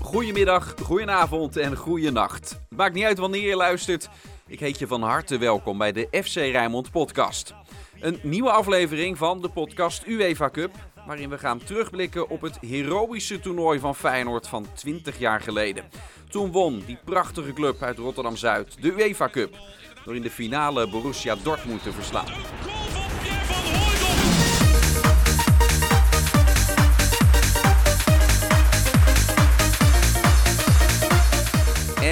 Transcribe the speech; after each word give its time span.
Goedemiddag, 0.00 0.74
goedenavond 0.82 1.56
en 1.56 1.76
goeienacht. 1.76 2.60
Maakt 2.68 2.94
niet 2.94 3.04
uit 3.04 3.18
wanneer 3.18 3.48
je 3.48 3.56
luistert. 3.56 4.08
Ik 4.46 4.60
heet 4.60 4.78
je 4.78 4.86
van 4.86 5.02
harte 5.02 5.38
welkom 5.38 5.78
bij 5.78 5.92
de 5.92 6.08
FC 6.24 6.34
Rijnmond 6.34 6.90
podcast. 6.90 7.54
Een 8.00 8.18
nieuwe 8.22 8.50
aflevering 8.50 9.18
van 9.18 9.40
de 9.42 9.48
podcast 9.48 10.06
UEFA 10.06 10.50
Cup, 10.50 10.70
waarin 11.06 11.30
we 11.30 11.38
gaan 11.38 11.64
terugblikken 11.64 12.28
op 12.28 12.40
het 12.40 12.58
heroïsche 12.60 13.40
toernooi 13.40 13.78
van 13.78 13.94
Feyenoord 13.94 14.48
van 14.48 14.66
20 14.74 15.18
jaar 15.18 15.40
geleden. 15.40 15.84
Toen 16.28 16.52
won 16.52 16.82
die 16.86 16.98
prachtige 17.04 17.52
club 17.52 17.82
uit 17.82 17.98
Rotterdam-Zuid 17.98 18.82
de 18.82 18.92
UEFA 18.92 19.28
Cup, 19.28 19.56
door 20.04 20.16
in 20.16 20.22
de 20.22 20.30
finale 20.30 20.88
Borussia 20.88 21.36
Dortmund 21.42 21.82
te 21.82 21.92
verslaan. 21.92 22.32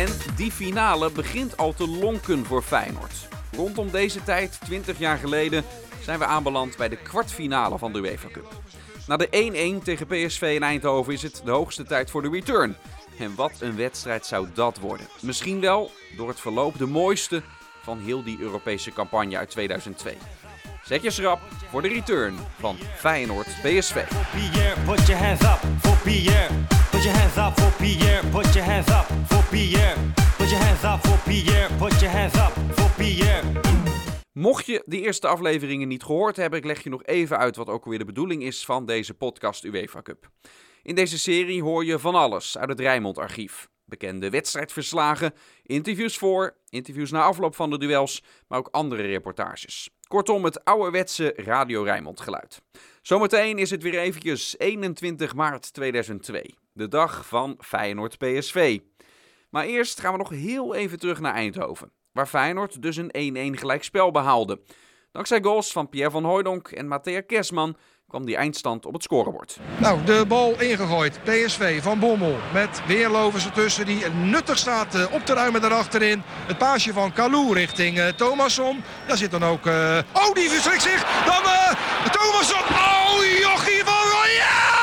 En 0.01 0.09
die 0.37 0.53
finale 0.53 1.11
begint 1.11 1.57
al 1.57 1.75
te 1.75 1.89
lonken 1.89 2.45
voor 2.45 2.63
Feyenoord. 2.63 3.29
Rondom 3.57 3.91
deze 3.91 4.23
tijd, 4.23 4.59
20 4.65 4.99
jaar 4.99 5.19
geleden, 5.19 5.65
zijn 6.03 6.19
we 6.19 6.25
aanbeland 6.25 6.77
bij 6.77 6.89
de 6.89 6.97
kwartfinale 6.97 7.79
van 7.79 7.93
de 7.93 7.99
UEFA 7.99 8.29
Cup. 8.33 8.49
Na 9.07 9.17
de 9.17 9.79
1-1 9.81 9.85
tegen 9.85 10.07
PSV 10.07 10.53
in 10.55 10.63
Eindhoven 10.63 11.13
is 11.13 11.23
het 11.23 11.43
de 11.45 11.51
hoogste 11.51 11.85
tijd 11.85 12.11
voor 12.11 12.23
de 12.23 12.31
return. 12.31 12.77
En 13.19 13.35
wat 13.35 13.53
een 13.61 13.77
wedstrijd 13.77 14.27
zou 14.27 14.49
dat 14.55 14.79
worden. 14.79 15.07
Misschien 15.23 15.61
wel 15.61 15.91
door 16.17 16.29
het 16.29 16.41
verloop 16.41 16.79
de 16.79 16.87
mooiste 16.87 17.43
van 17.83 17.98
heel 17.98 18.23
die 18.23 18.41
Europese 18.41 18.93
campagne 18.93 19.37
uit 19.37 19.51
2002. 19.51 20.17
Zet 20.85 21.03
je 21.03 21.11
schrap 21.11 21.41
voor 21.71 21.83
de 21.83 21.89
return 21.89 22.35
van 22.59 22.77
Feyenoord 22.97 23.47
PSV. 23.62 24.05
Put 27.01 27.09
your 27.09 27.19
hands 27.19 27.37
up 27.39 27.61
for 27.61 27.73
Pierre. 27.77 28.23
Put 28.31 28.55
your 28.55 28.67
hands 28.67 28.89
up 28.89 29.06
for 29.27 29.43
Pierre. 29.51 29.97
Put 30.37 30.51
your 30.51 30.62
hands 30.62 30.84
up 30.84 31.07
for 31.07 31.19
Pierre. 31.19 31.69
Put 31.79 32.01
your 32.01 32.12
hands 32.12 32.34
up 32.34 32.53
for 32.73 32.91
Pierre. 32.91 33.42
Mocht 34.33 34.67
je 34.67 34.83
de 34.87 35.01
eerste 35.01 35.27
afleveringen 35.27 35.89
niet 35.89 36.03
gehoord 36.03 36.37
hebben, 36.37 36.59
ik 36.59 36.65
leg 36.65 36.83
je 36.83 36.91
nog 36.91 37.05
even 37.05 37.39
uit 37.39 37.57
wat 37.57 37.69
ook 37.69 37.84
weer 37.84 37.98
de 37.98 38.05
bedoeling 38.05 38.42
is 38.42 38.65
van 38.65 38.87
deze 38.87 39.15
podcast 39.15 39.65
UEFA 39.65 40.03
Cup. 40.03 40.29
In 40.83 40.95
deze 40.95 41.19
serie 41.19 41.62
hoor 41.62 41.84
je 41.84 41.98
van 41.98 42.15
alles 42.15 42.59
uit 42.59 42.69
het 42.69 42.81
Rijnmond 42.81 43.19
archief. 43.19 43.69
Bekende 43.85 44.31
wedstrijdverslagen, 44.31 45.33
interviews 45.62 46.19
voor, 46.19 46.57
interviews 46.69 47.11
na 47.11 47.23
afloop 47.23 47.55
van 47.55 47.70
de 47.70 47.79
duels, 47.79 48.23
maar 48.48 48.59
ook 48.59 48.69
andere 48.70 49.03
reportages. 49.03 49.91
Kortom, 50.09 50.45
het 50.45 50.64
ouderwetse 50.64 51.33
Radio 51.37 51.83
Rijnmond 51.83 52.20
geluid. 52.20 52.62
Zometeen 53.03 53.59
is 53.59 53.70
het 53.70 53.83
weer 53.83 53.98
eventjes 53.98 54.55
21 54.59 55.35
maart 55.35 55.73
2002, 55.73 56.55
de 56.73 56.89
dag 56.89 57.27
van 57.27 57.57
Feyenoord 57.65 58.19
PSV. 58.19 58.79
Maar 59.51 59.65
eerst 59.65 60.01
gaan 60.01 60.13
we 60.13 60.19
nog 60.19 60.31
heel 60.31 60.75
even 60.75 60.99
terug 60.99 61.21
naar 61.21 61.35
Eindhoven, 61.35 61.93
waar 62.13 62.27
Feyenoord 62.27 62.83
dus 62.83 62.97
een 62.97 63.55
1-1 63.55 63.59
gelijkspel 63.59 64.11
behaalde. 64.11 64.61
Dankzij 65.13 65.43
goals 65.43 65.73
van 65.73 65.89
Pierre 65.89 66.11
van 66.11 66.25
Hooijdonk 66.25 66.69
en 66.69 66.89
Matthea 66.89 67.21
Kersman 67.21 67.77
kwam 68.09 68.25
die 68.27 68.37
eindstand 68.37 68.87
op 68.87 68.93
het 68.93 69.03
scorebord. 69.03 69.59
Nou, 69.79 70.05
de 70.05 70.25
bal 70.29 70.61
ingegooid. 70.61 71.21
PSV 71.25 71.83
van 71.83 71.98
Bommel 71.98 72.37
met 72.53 72.83
Weerlovens 72.87 73.45
ertussen 73.45 73.87
die 73.87 74.09
nuttig 74.11 74.59
staat 74.59 74.95
eh, 74.95 75.13
op 75.13 75.25
te 75.25 75.35
ruimen 75.35 75.61
daarachterin. 75.61 76.23
Het 76.27 76.59
paasje 76.59 76.93
van 76.93 77.13
Kalou 77.13 77.55
richting 77.55 77.98
uh, 77.98 78.07
Thomasson. 78.09 78.83
Daar 79.07 79.17
zit 79.17 79.31
dan 79.31 79.45
ook... 79.45 79.67
eh, 79.67 79.98
Oh, 80.13 80.35
die 80.35 80.48
verschrikt 80.51 80.83
zich. 80.83 81.25
Dan 81.25 81.43
eh 81.43 81.73
Thomasson. 82.13 82.61
Oh, 82.61 83.25
Jochie 83.41 83.85
van 83.85 84.11
Rooij. 84.11 84.35
Ja! 84.35 84.79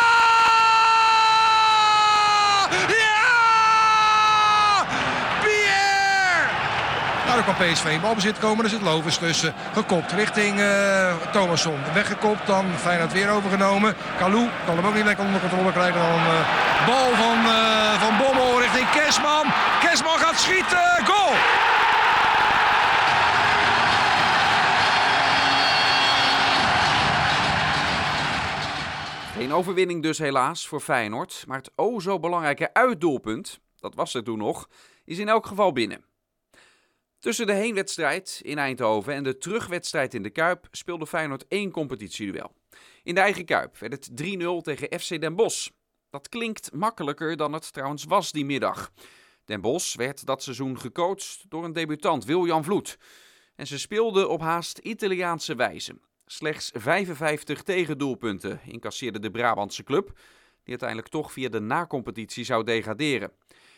Ja! 2.97 4.85
Pierre! 5.43 6.51
Nou, 7.25 7.35
dan 7.35 7.36
kan 7.47 7.67
PSV 7.67 7.99
balbezit 8.01 8.39
komen. 8.39 8.63
Er 8.63 8.69
zit 8.69 8.81
Lovens 8.81 9.17
tussen. 9.17 9.53
Gekopt 9.73 10.11
richting 10.11 10.59
eh 10.59 11.15
Thomasson. 11.31 11.79
Weggekopt, 11.93 12.47
dan 12.47 12.65
Feyenoord 12.77 13.13
weer 13.13 13.29
overgenomen. 13.29 13.95
Kalou 14.17 14.49
kan 14.65 14.75
hem 14.75 14.85
ook 14.85 14.93
niet 14.93 15.05
lekker 15.05 15.25
onder 15.25 15.39
controle 15.39 15.71
krijgen. 15.71 16.01
Dan 16.01 16.19
eh 16.19 16.85
bal 16.87 17.09
van, 17.15 17.37
eh, 17.37 18.01
van 18.01 18.17
Bommel 18.17 18.59
richting 18.59 18.89
Kersman. 18.89 19.45
Kersman 19.79 20.17
gaat 20.17 20.39
schieten. 20.39 21.05
Goal! 21.05 21.35
Geen 29.37 29.53
overwinning 29.53 30.03
dus 30.03 30.17
helaas 30.17 30.67
voor 30.67 30.79
Feyenoord, 30.79 31.43
maar 31.47 31.57
het 31.57 31.71
o 31.75 31.99
zo 31.99 32.19
belangrijke 32.19 32.73
uitdoelpunt, 32.73 33.59
dat 33.79 33.95
was 33.95 34.13
er 34.13 34.23
toen 34.23 34.37
nog, 34.37 34.67
is 35.05 35.17
in 35.17 35.29
elk 35.29 35.45
geval 35.45 35.71
binnen. 35.71 36.06
Tussen 37.27 37.47
de 37.47 37.53
heenwedstrijd 37.53 38.39
in 38.43 38.57
Eindhoven 38.57 39.13
en 39.13 39.23
de 39.23 39.37
terugwedstrijd 39.37 40.13
in 40.13 40.23
de 40.23 40.29
Kuip 40.29 40.67
speelde 40.71 41.07
Feyenoord 41.07 41.45
één 41.47 41.71
competitieduel. 41.71 42.55
In 43.03 43.15
de 43.15 43.21
eigen 43.21 43.45
Kuip 43.45 43.77
werd 43.77 43.93
het 43.93 44.09
3-0 44.09 44.15
tegen 44.61 44.99
FC 44.99 45.21
Den 45.21 45.35
Bosch. 45.35 45.69
Dat 46.09 46.29
klinkt 46.29 46.73
makkelijker 46.73 47.37
dan 47.37 47.53
het 47.53 47.73
trouwens 47.73 48.03
was 48.03 48.31
die 48.31 48.45
middag. 48.45 48.91
Den 49.45 49.61
Bosch 49.61 49.95
werd 49.95 50.25
dat 50.25 50.43
seizoen 50.43 50.79
gecoacht 50.79 51.45
door 51.49 51.63
een 51.63 51.73
debutant, 51.73 52.25
Wiljan 52.25 52.63
Vloed. 52.63 52.97
En 53.55 53.67
ze 53.67 53.79
speelden 53.79 54.29
op 54.29 54.41
haast 54.41 54.77
Italiaanse 54.77 55.55
wijze. 55.55 55.99
Slechts 56.25 56.71
55 56.73 57.63
tegendoelpunten 57.63 58.59
incasseerde 58.65 59.19
de 59.19 59.31
Brabantse 59.31 59.83
club, 59.83 60.07
die 60.63 60.69
uiteindelijk 60.69 61.09
toch 61.09 61.31
via 61.31 61.49
de 61.49 61.59
nacompetitie 61.59 62.43
zou 62.43 62.63
degraderen. 62.63 63.31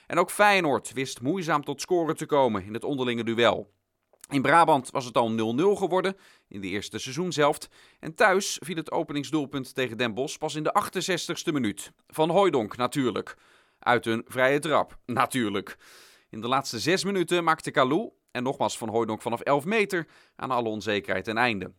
En 0.10 0.20
ook 0.20 0.32
Feyenoord 0.32 0.94
wist 0.94 1.22
moeizaam 1.22 1.64
tot 1.64 1.82
scoren 1.82 2.16
te 2.16 2.26
komen 2.26 2.64
in 2.64 2.74
het 2.74 2.84
onderlinge 2.84 3.24
duel. 3.24 3.72
In 4.30 4.42
Brabant 4.42 4.90
was 4.92 5.06
het 5.06 5.18
al 5.18 5.32
0-0 5.32 5.34
geworden 5.78 6.16
in 6.48 6.62
de 6.62 6.68
eerste 6.68 7.00
seizoenshelft. 7.00 7.68
En 8.00 8.16
thuis 8.16 8.60
viel 8.64 8.76
het 8.76 8.92
openingsdoelpunt 8.92 9.76
tegen 9.76 9.98
Den 9.98 10.14
Bosch 10.14 10.38
pas 10.38 10.56
in 10.56 10.64
de 10.64 10.84
68ste 10.84 11.54
minuut. 11.54 11.92
Van 12.08 12.30
Hooijdonk 12.30 12.78
natuurlijk. 12.78 13.36
Uit 13.80 14.06
een 14.06 14.24
vrije 14.28 14.60
trap, 14.60 14.98
natuurlijk. 15.06 15.78
In 16.30 16.42
de 16.42 16.48
laatste 16.48 16.80
zes 16.80 17.04
minuten 17.04 17.44
maakte 17.44 17.72
Kalou, 17.72 18.12
en 18.32 18.44
nogmaals 18.44 18.78
Van 18.78 18.90
Hooijdonk 18.90 19.22
vanaf 19.22 19.42
11 19.42 19.66
meter, 19.66 20.08
aan 20.36 20.52
alle 20.52 20.70
onzekerheid 20.70 21.28
een 21.28 21.38
einde. 21.38 21.72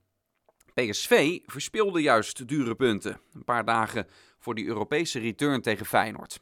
PSV 0.74 1.38
verspeelde 1.46 2.02
juist 2.02 2.48
dure 2.48 2.74
punten. 2.74 3.20
Een 3.32 3.44
paar 3.44 3.64
dagen 3.64 4.06
voor 4.38 4.54
die 4.54 4.66
Europese 4.66 5.18
return 5.18 5.60
tegen 5.60 5.86
Feyenoord. 5.86 6.40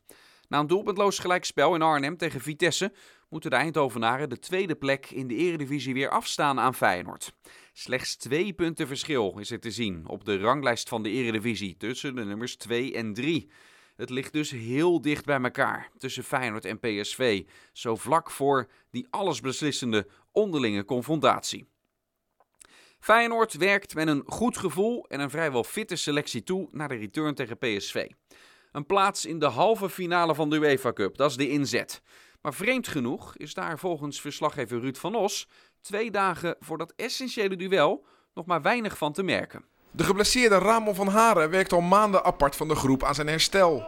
Na 0.48 0.58
een 0.58 0.66
doelpuntloos 0.66 1.18
gelijkspel 1.18 1.74
in 1.74 1.82
Arnhem 1.82 2.16
tegen 2.16 2.40
Vitesse 2.40 2.92
moeten 3.28 3.50
de 3.50 3.56
Eindhovenaren 3.56 4.28
de 4.28 4.38
tweede 4.38 4.74
plek 4.74 5.10
in 5.10 5.28
de 5.28 5.34
Eredivisie 5.34 5.94
weer 5.94 6.10
afstaan 6.10 6.60
aan 6.60 6.74
Feyenoord. 6.74 7.32
Slechts 7.72 8.16
twee 8.16 8.52
punten 8.52 8.86
verschil 8.86 9.38
is 9.38 9.50
er 9.50 9.60
te 9.60 9.70
zien 9.70 10.08
op 10.08 10.24
de 10.24 10.38
ranglijst 10.38 10.88
van 10.88 11.02
de 11.02 11.10
Eredivisie 11.10 11.76
tussen 11.76 12.14
de 12.14 12.24
nummers 12.24 12.56
2 12.56 12.94
en 12.94 13.14
3. 13.14 13.50
Het 13.96 14.10
ligt 14.10 14.32
dus 14.32 14.50
heel 14.50 15.00
dicht 15.00 15.24
bij 15.24 15.40
elkaar 15.40 15.90
tussen 15.98 16.24
Feyenoord 16.24 16.64
en 16.64 16.78
PSV, 16.78 17.44
zo 17.72 17.96
vlak 17.96 18.30
voor 18.30 18.70
die 18.90 19.06
allesbeslissende 19.10 20.06
onderlinge 20.32 20.84
confrontatie. 20.84 21.68
Feyenoord 23.00 23.54
werkt 23.54 23.94
met 23.94 24.08
een 24.08 24.22
goed 24.26 24.56
gevoel 24.56 25.04
en 25.08 25.20
een 25.20 25.30
vrijwel 25.30 25.64
fitte 25.64 25.96
selectie 25.96 26.42
toe 26.42 26.68
naar 26.70 26.88
de 26.88 26.94
return 26.94 27.34
tegen 27.34 27.58
PSV. 27.58 28.06
Een 28.72 28.86
plaats 28.86 29.24
in 29.24 29.38
de 29.38 29.46
halve 29.46 29.90
finale 29.90 30.34
van 30.34 30.50
de 30.50 30.56
UEFA 30.56 30.92
Cup, 30.92 31.16
dat 31.16 31.30
is 31.30 31.36
de 31.36 31.48
inzet. 31.48 32.02
Maar 32.42 32.54
vreemd 32.54 32.88
genoeg 32.88 33.36
is 33.36 33.54
daar 33.54 33.78
volgens 33.78 34.20
verslaggever 34.20 34.80
Ruud 34.80 34.96
van 34.96 35.14
Os 35.14 35.48
twee 35.80 36.10
dagen 36.10 36.56
voor 36.60 36.78
dat 36.78 36.92
essentiële 36.96 37.56
duel 37.56 38.04
nog 38.34 38.46
maar 38.46 38.62
weinig 38.62 38.98
van 38.98 39.12
te 39.12 39.22
merken. 39.22 39.64
De 39.90 40.04
geblesseerde 40.04 40.58
Ramon 40.58 40.94
van 40.94 41.08
Haren 41.08 41.50
werkt 41.50 41.72
al 41.72 41.80
maanden 41.80 42.24
apart 42.24 42.56
van 42.56 42.68
de 42.68 42.74
groep 42.74 43.04
aan 43.04 43.14
zijn 43.14 43.28
herstel. 43.28 43.86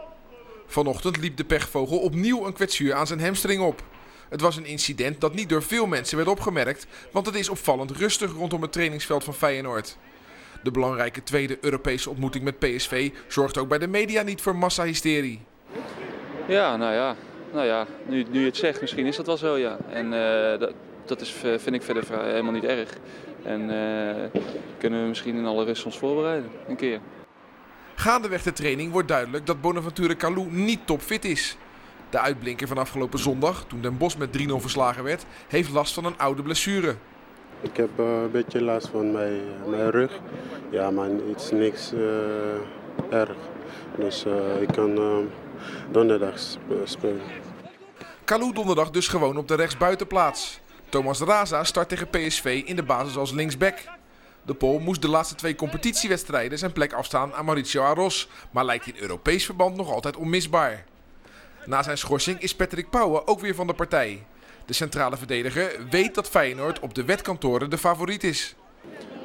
Vanochtend 0.67 1.17
liep 1.17 1.37
de 1.37 1.45
pechvogel 1.45 1.99
opnieuw 1.99 2.45
een 2.45 2.53
kwetsuur 2.53 2.93
aan 2.93 3.07
zijn 3.07 3.21
hamstring 3.21 3.61
op. 3.61 3.83
Het 4.29 4.41
was 4.41 4.55
een 4.55 4.65
incident 4.65 5.21
dat 5.21 5.33
niet 5.33 5.49
door 5.49 5.63
veel 5.63 5.85
mensen 5.87 6.17
werd 6.17 6.29
opgemerkt, 6.29 6.87
want 7.11 7.25
het 7.25 7.35
is 7.35 7.49
opvallend 7.49 7.91
rustig 7.91 8.31
rondom 8.31 8.61
het 8.61 8.71
trainingsveld 8.71 9.23
van 9.23 9.33
Feyenoord. 9.33 9.97
De 10.63 10.71
belangrijke 10.71 11.23
tweede 11.23 11.57
Europese 11.61 12.09
ontmoeting 12.09 12.43
met 12.43 12.59
PSV 12.59 13.11
zorgt 13.27 13.57
ook 13.57 13.67
bij 13.67 13.77
de 13.77 13.87
media 13.87 14.21
niet 14.21 14.41
voor 14.41 14.55
massahysterie. 14.55 15.41
Ja, 16.47 16.77
nou 16.77 16.93
ja, 16.93 17.15
nou 17.53 17.65
ja 17.65 17.87
nu, 18.05 18.25
nu 18.29 18.39
je 18.39 18.45
het 18.45 18.57
zegt, 18.57 18.81
misschien 18.81 19.05
is 19.05 19.15
dat 19.15 19.25
wel 19.25 19.37
zo, 19.37 19.57
ja. 19.57 19.77
En 19.89 20.05
eh, 20.13 20.59
dat, 20.59 20.73
dat 21.05 21.21
is, 21.21 21.35
eh, 21.43 21.51
vind 21.57 21.75
ik 21.75 21.81
verder 21.81 22.23
helemaal 22.23 22.51
niet 22.51 22.63
erg. 22.63 22.97
En 23.43 23.61
eh, 23.61 24.41
kunnen 24.77 25.01
we 25.01 25.07
misschien 25.07 25.35
in 25.35 25.45
alle 25.45 25.65
rust 25.65 25.85
ons 25.85 25.97
voorbereiden, 25.97 26.51
een 26.67 26.75
keer. 26.75 26.99
Gaandeweg 27.95 28.43
de 28.43 28.53
training 28.53 28.91
wordt 28.91 29.07
duidelijk 29.07 29.45
dat 29.45 29.61
Bonaventure 29.61 30.15
Kalou 30.15 30.51
niet 30.51 30.79
topfit 30.85 31.25
is. 31.25 31.57
De 32.09 32.19
uitblinker 32.19 32.67
van 32.67 32.77
afgelopen 32.77 33.19
zondag, 33.19 33.65
toen 33.67 33.81
Den 33.81 33.97
Bosch 33.97 34.17
met 34.17 34.37
3-0 34.37 34.41
verslagen 34.55 35.03
werd, 35.03 35.25
heeft 35.47 35.69
last 35.69 35.93
van 35.93 36.05
een 36.05 36.17
oude 36.17 36.41
blessure. 36.41 36.95
Ik 37.61 37.77
heb 37.77 37.89
eh, 37.99 38.05
een 38.05 38.31
beetje 38.31 38.61
last 38.61 38.87
van 38.87 39.11
mijn, 39.11 39.41
mijn 39.67 39.89
rug. 39.89 40.19
Ja, 40.71 40.91
maar 40.91 41.09
het 41.09 41.41
is 41.41 41.51
niks 41.51 41.93
eh, 41.93 43.19
erg. 43.19 43.37
Dus 43.95 44.25
eh, 44.25 44.61
ik 44.61 44.67
kan 44.67 44.97
eh, 44.97 45.17
donderdag 45.91 46.39
spelen. 46.83 47.21
Kalou 48.23 48.53
donderdag 48.53 48.89
dus 48.89 49.07
gewoon 49.07 49.37
op 49.37 49.47
de 49.47 49.55
rechtsbuitenplaats. 49.55 50.59
Thomas 50.89 51.19
Raza 51.19 51.63
start 51.63 51.89
tegen 51.89 52.09
PSV 52.09 52.63
in 52.65 52.75
de 52.75 52.83
basis 52.83 53.17
als 53.17 53.31
linksback. 53.31 53.77
De 54.43 54.53
Pool 54.53 54.79
moest 54.79 55.01
de 55.01 55.09
laatste 55.09 55.35
twee 55.35 55.55
competitiewedstrijden 55.55 56.57
zijn 56.57 56.71
plek 56.71 56.93
afstaan 56.93 57.33
aan 57.33 57.45
Mauricio 57.45 57.83
Arros, 57.83 58.29
maar 58.51 58.65
lijkt 58.65 58.87
in 58.87 58.95
Europees 58.99 59.45
verband 59.45 59.75
nog 59.75 59.91
altijd 59.91 60.17
onmisbaar. 60.17 60.85
Na 61.65 61.83
zijn 61.83 61.97
schorsing 61.97 62.39
is 62.39 62.55
Patrick 62.55 62.89
Pauwen 62.89 63.27
ook 63.27 63.39
weer 63.39 63.55
van 63.55 63.67
de 63.67 63.73
partij. 63.73 64.23
De 64.71 64.77
centrale 64.77 65.17
verdediger 65.17 65.87
weet 65.89 66.15
dat 66.15 66.29
Feyenoord 66.29 66.79
op 66.79 66.93
de 66.93 67.05
wetkantoren 67.05 67.69
de 67.69 67.77
favoriet 67.77 68.23
is. 68.23 68.55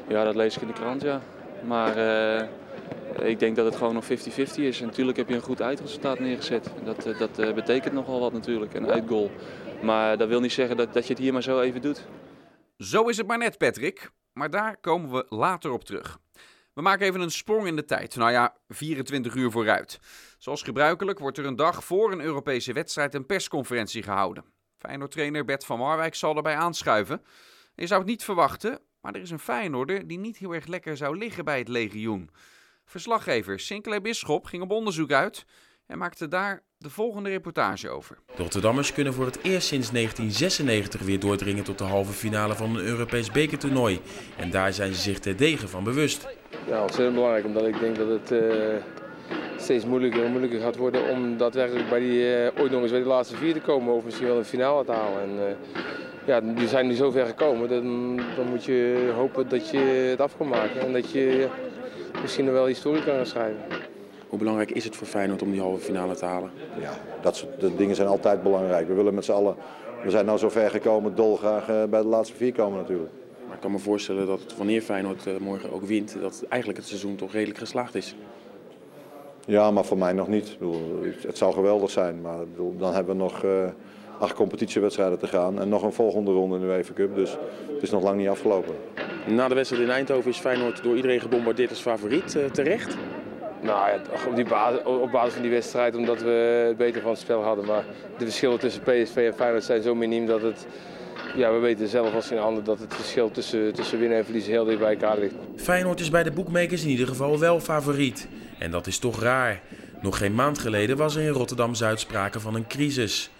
Ja, 0.08 0.24
dat 0.24 0.34
lees 0.34 0.56
ik 0.56 0.62
in 0.62 0.66
de 0.66 0.72
krant, 0.72 1.02
ja. 1.02 1.22
Maar 1.66 1.96
uh, 1.98 3.28
ik 3.28 3.38
denk 3.38 3.56
dat 3.56 3.64
het 3.64 3.76
gewoon 3.76 3.94
nog 3.94 4.04
50-50 4.04 4.08
is. 4.54 4.80
En 4.80 4.86
natuurlijk 4.86 5.16
heb 5.16 5.28
je 5.28 5.34
een 5.34 5.40
goed 5.40 5.62
uitresultaat 5.62 6.18
neergezet. 6.18 6.70
Dat, 6.84 7.06
uh, 7.06 7.18
dat 7.18 7.38
uh, 7.38 7.54
betekent 7.54 7.94
nogal 7.94 8.20
wat 8.20 8.32
natuurlijk, 8.32 8.74
een 8.74 8.90
uitgoal. 8.90 9.30
Maar 9.82 10.18
dat 10.18 10.28
wil 10.28 10.40
niet 10.40 10.52
zeggen 10.52 10.76
dat, 10.76 10.92
dat 10.92 11.06
je 11.06 11.12
het 11.12 11.22
hier 11.22 11.32
maar 11.32 11.42
zo 11.42 11.60
even 11.60 11.80
doet. 11.80 12.06
Zo 12.78 13.08
is 13.08 13.16
het 13.16 13.26
maar 13.26 13.38
net, 13.38 13.58
Patrick. 13.58 14.10
Maar 14.32 14.50
daar 14.50 14.76
komen 14.76 15.10
we 15.10 15.26
later 15.28 15.70
op 15.70 15.84
terug. 15.84 16.18
We 16.74 16.82
maken 16.82 17.06
even 17.06 17.20
een 17.20 17.30
sprong 17.30 17.66
in 17.66 17.76
de 17.76 17.84
tijd. 17.84 18.16
Nou 18.16 18.30
ja, 18.30 18.56
24 18.68 19.34
uur 19.34 19.50
vooruit. 19.50 19.98
Zoals 20.38 20.62
gebruikelijk 20.62 21.18
wordt 21.18 21.38
er 21.38 21.46
een 21.46 21.56
dag 21.56 21.84
voor 21.84 22.12
een 22.12 22.20
Europese 22.20 22.72
wedstrijd 22.72 23.14
een 23.14 23.26
persconferentie 23.26 24.02
gehouden. 24.02 24.55
Feyenoord-trainer 24.86 25.44
Bert 25.44 25.64
van 25.64 25.78
Marwijk 25.78 26.14
zal 26.14 26.36
erbij 26.36 26.56
aanschuiven. 26.56 27.22
Je 27.74 27.86
zou 27.86 28.00
het 28.00 28.08
niet 28.08 28.24
verwachten, 28.24 28.78
maar 29.00 29.14
er 29.14 29.20
is 29.20 29.30
een 29.30 29.38
Feyenoorder 29.38 30.06
die 30.06 30.18
niet 30.18 30.36
heel 30.36 30.54
erg 30.54 30.66
lekker 30.66 30.96
zou 30.96 31.18
liggen 31.18 31.44
bij 31.44 31.58
het 31.58 31.68
legioen. 31.68 32.30
Verslaggever 32.84 33.60
Sinclair 33.60 34.00
Bisschop 34.00 34.44
ging 34.44 34.62
op 34.62 34.70
onderzoek 34.70 35.12
uit 35.12 35.44
en 35.86 35.98
maakte 35.98 36.28
daar 36.28 36.62
de 36.78 36.90
volgende 36.90 37.28
reportage 37.28 37.88
over. 37.88 38.18
De 38.26 38.42
Rotterdammers 38.42 38.92
kunnen 38.92 39.14
voor 39.14 39.24
het 39.24 39.42
eerst 39.42 39.66
sinds 39.66 39.90
1996 39.90 41.00
weer 41.00 41.20
doordringen 41.20 41.64
tot 41.64 41.78
de 41.78 41.84
halve 41.84 42.12
finale 42.12 42.54
van 42.54 42.76
een 42.76 42.84
Europees 42.84 43.30
bekertoernooi. 43.30 44.00
En 44.36 44.50
daar 44.50 44.72
zijn 44.72 44.94
ze 44.94 45.00
zich 45.00 45.18
terdege 45.18 45.68
van 45.68 45.84
bewust. 45.84 46.28
Ja, 46.66 46.82
ontzettend 46.82 47.14
belangrijk, 47.14 47.44
omdat 47.44 47.66
ik 47.66 47.80
denk 47.80 47.96
dat 47.96 48.08
het 48.08 48.30
uh, 48.30 48.76
steeds 49.56 49.84
moeilijker 49.84 50.24
en 50.24 50.30
moeilijker 50.30 50.60
gaat 50.60 50.76
worden 50.76 51.10
om 51.10 51.36
daadwerkelijk 51.36 51.88
bij 51.88 51.98
die 51.98 52.20
uh, 52.20 52.60
ooit 52.60 52.70
nog 52.70 52.82
eens 52.82 52.90
bij 52.90 53.00
de 53.00 53.06
laatste 53.06 53.36
vier 53.36 53.52
te 53.52 53.60
komen 53.60 53.94
of 53.94 54.04
misschien 54.04 54.26
wel 54.26 54.36
een 54.36 54.44
finale 54.44 54.84
te 54.84 54.92
halen. 54.92 55.22
En, 55.22 55.30
uh, 55.30 55.42
ja, 56.26 56.40
die 56.40 56.68
zijn 56.68 56.86
nu 56.86 56.94
zo 56.94 57.10
ver 57.10 57.26
gekomen, 57.26 57.68
dan, 57.68 58.16
dan, 58.36 58.46
moet 58.50 58.64
je 58.64 59.10
hopen 59.16 59.48
dat 59.48 59.70
je 59.70 59.78
het 60.10 60.20
af 60.20 60.36
kan 60.36 60.48
maken 60.48 60.80
en 60.80 60.92
dat 60.92 61.10
je 61.10 61.48
misschien 62.22 62.44
nog 62.44 62.54
wel 62.54 62.66
historie 62.66 63.04
kan 63.04 63.14
gaan 63.14 63.26
schrijven. 63.26 63.60
Hoe 64.28 64.38
belangrijk 64.38 64.70
is 64.70 64.84
het 64.84 64.96
voor 64.96 65.06
Feyenoord 65.06 65.42
om 65.42 65.50
die 65.50 65.60
halve 65.60 65.84
finale 65.84 66.14
te 66.14 66.24
halen? 66.24 66.50
Ja, 66.80 66.92
dat 67.20 67.36
soort 67.36 67.76
dingen 67.76 67.96
zijn 67.96 68.08
altijd 68.08 68.42
belangrijk. 68.42 68.88
We 68.88 68.94
willen 68.94 69.14
met 69.14 69.24
z'n 69.24 69.32
allen, 69.32 69.56
we 70.04 70.10
zijn 70.10 70.26
nou 70.26 70.38
zo 70.38 70.48
ver 70.48 70.70
gekomen, 70.70 71.14
dolgraag 71.14 71.66
bij 71.66 72.00
de 72.00 72.06
laatste 72.06 72.36
vier 72.36 72.52
komen 72.52 72.78
natuurlijk. 72.78 73.10
Maar 73.46 73.54
ik 73.54 73.60
kan 73.60 73.70
me 73.70 73.78
voorstellen 73.78 74.26
dat 74.26 74.54
wanneer 74.56 74.80
Feyenoord 74.80 75.40
morgen 75.40 75.72
ook 75.72 75.84
wint, 75.84 76.16
dat 76.20 76.44
eigenlijk 76.48 76.80
het 76.80 76.88
seizoen 76.88 77.16
toch 77.16 77.32
redelijk 77.32 77.58
geslaagd 77.58 77.94
is. 77.94 78.14
Ja, 79.46 79.70
maar 79.70 79.84
voor 79.84 79.98
mij 79.98 80.12
nog 80.12 80.28
niet. 80.28 80.46
Ik 80.46 80.58
bedoel, 80.58 81.02
het 81.26 81.38
zou 81.38 81.52
geweldig 81.52 81.90
zijn, 81.90 82.20
maar 82.20 82.40
ik 82.40 82.50
bedoel, 82.50 82.76
dan 82.78 82.94
hebben 82.94 83.16
we 83.16 83.22
nog 83.22 83.42
uh, 83.44 83.50
acht 84.18 84.34
competitiewedstrijden 84.34 85.18
te 85.18 85.26
gaan 85.26 85.60
en 85.60 85.68
nog 85.68 85.82
een 85.82 85.92
volgende 85.92 86.30
ronde 86.30 86.54
in 86.54 86.60
de 86.60 86.66
UEFA 86.66 86.92
Cup. 86.92 87.14
Dus 87.14 87.30
het 87.72 87.82
is 87.82 87.90
nog 87.90 88.02
lang 88.02 88.18
niet 88.18 88.28
afgelopen. 88.28 88.74
Na 89.26 89.48
de 89.48 89.54
wedstrijd 89.54 89.82
in 89.82 89.90
Eindhoven 89.90 90.30
is 90.30 90.38
Feyenoord 90.38 90.82
door 90.82 90.96
iedereen 90.96 91.20
gebombardeerd 91.20 91.70
als 91.70 91.80
favoriet. 91.80 92.34
Uh, 92.34 92.44
terecht? 92.44 92.96
Nou 93.60 93.88
ja, 93.88 94.00
op, 94.28 94.36
die 94.36 94.44
basis, 94.44 94.84
op 94.84 95.10
basis 95.10 95.32
van 95.32 95.42
die 95.42 95.50
wedstrijd, 95.50 95.96
omdat 95.96 96.22
we 96.22 96.64
het 96.66 96.76
beter 96.76 97.00
van 97.00 97.10
het 97.10 97.20
spel 97.20 97.42
hadden. 97.42 97.64
Maar 97.64 97.84
de 98.18 98.24
verschillen 98.24 98.58
tussen 98.58 98.82
PSV 98.82 99.16
en 99.16 99.34
Feyenoord 99.34 99.64
zijn 99.64 99.82
zo 99.82 99.94
miniem 99.94 100.26
dat 100.26 100.42
het... 100.42 100.66
Ja, 101.36 101.52
we 101.52 101.58
weten 101.58 101.88
zelf 101.88 102.14
als 102.14 102.26
geen 102.26 102.38
ander 102.38 102.64
dat 102.64 102.78
het 102.78 102.94
verschil 102.94 103.30
tussen, 103.30 103.72
tussen 103.72 103.98
winnen 103.98 104.18
en 104.18 104.24
verliezen 104.24 104.52
heel 104.52 104.64
dicht 104.64 104.78
bij 104.78 104.92
elkaar 104.92 105.18
ligt. 105.18 105.34
Feyenoord 105.56 106.00
is 106.00 106.10
bij 106.10 106.22
de 106.22 106.30
boekmakers 106.30 106.82
in 106.82 106.88
ieder 106.88 107.06
geval 107.06 107.38
wel 107.38 107.60
favoriet. 107.60 108.28
En 108.58 108.70
dat 108.70 108.86
is 108.86 108.98
toch 108.98 109.20
raar. 109.20 109.60
Nog 110.00 110.18
geen 110.18 110.34
maand 110.34 110.58
geleden 110.58 110.96
was 110.96 111.16
er 111.16 111.22
in 111.22 111.28
Rotterdam-Zuid 111.28 112.00
sprake 112.00 112.40
van 112.40 112.54
een 112.54 112.66
crisis. 112.66 113.30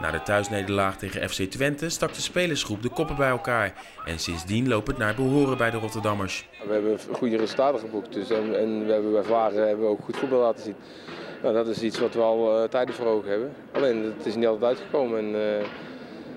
Na 0.00 0.10
de 0.10 0.22
thuisnederlaag 0.22 0.96
tegen 0.96 1.30
FC 1.30 1.42
Twente 1.42 1.88
stak 1.88 2.14
de 2.14 2.20
spelersgroep 2.20 2.82
de 2.82 2.88
koppen 2.88 3.16
bij 3.16 3.28
elkaar. 3.28 3.72
En 4.04 4.18
sindsdien 4.18 4.68
loopt 4.68 4.86
het 4.86 4.98
naar 4.98 5.14
behoren 5.14 5.58
bij 5.58 5.70
de 5.70 5.76
Rotterdammers. 5.76 6.48
We 6.66 6.72
hebben 6.72 6.98
goede 7.12 7.36
resultaten 7.36 7.80
geboekt 7.80 8.12
dus 8.12 8.30
en, 8.30 8.86
we 8.86 8.92
hebben 8.92 9.12
bij 9.12 9.50
hebben 9.52 9.84
we 9.84 9.90
ook 9.90 10.04
goed 10.04 10.16
voetbal 10.16 10.40
laten 10.40 10.62
zien. 10.62 10.74
Nou, 11.42 11.54
dat 11.54 11.68
is 11.68 11.82
iets 11.82 11.98
wat 11.98 12.14
we 12.14 12.20
al 12.20 12.62
uh, 12.62 12.68
tijden 12.68 12.94
voor 12.94 13.06
ogen 13.06 13.30
hebben. 13.30 13.52
Alleen 13.72 14.02
het 14.16 14.26
is 14.26 14.34
niet 14.34 14.46
altijd 14.46 14.64
uitgekomen. 14.64 15.18
En, 15.18 15.34
uh, 15.34 15.66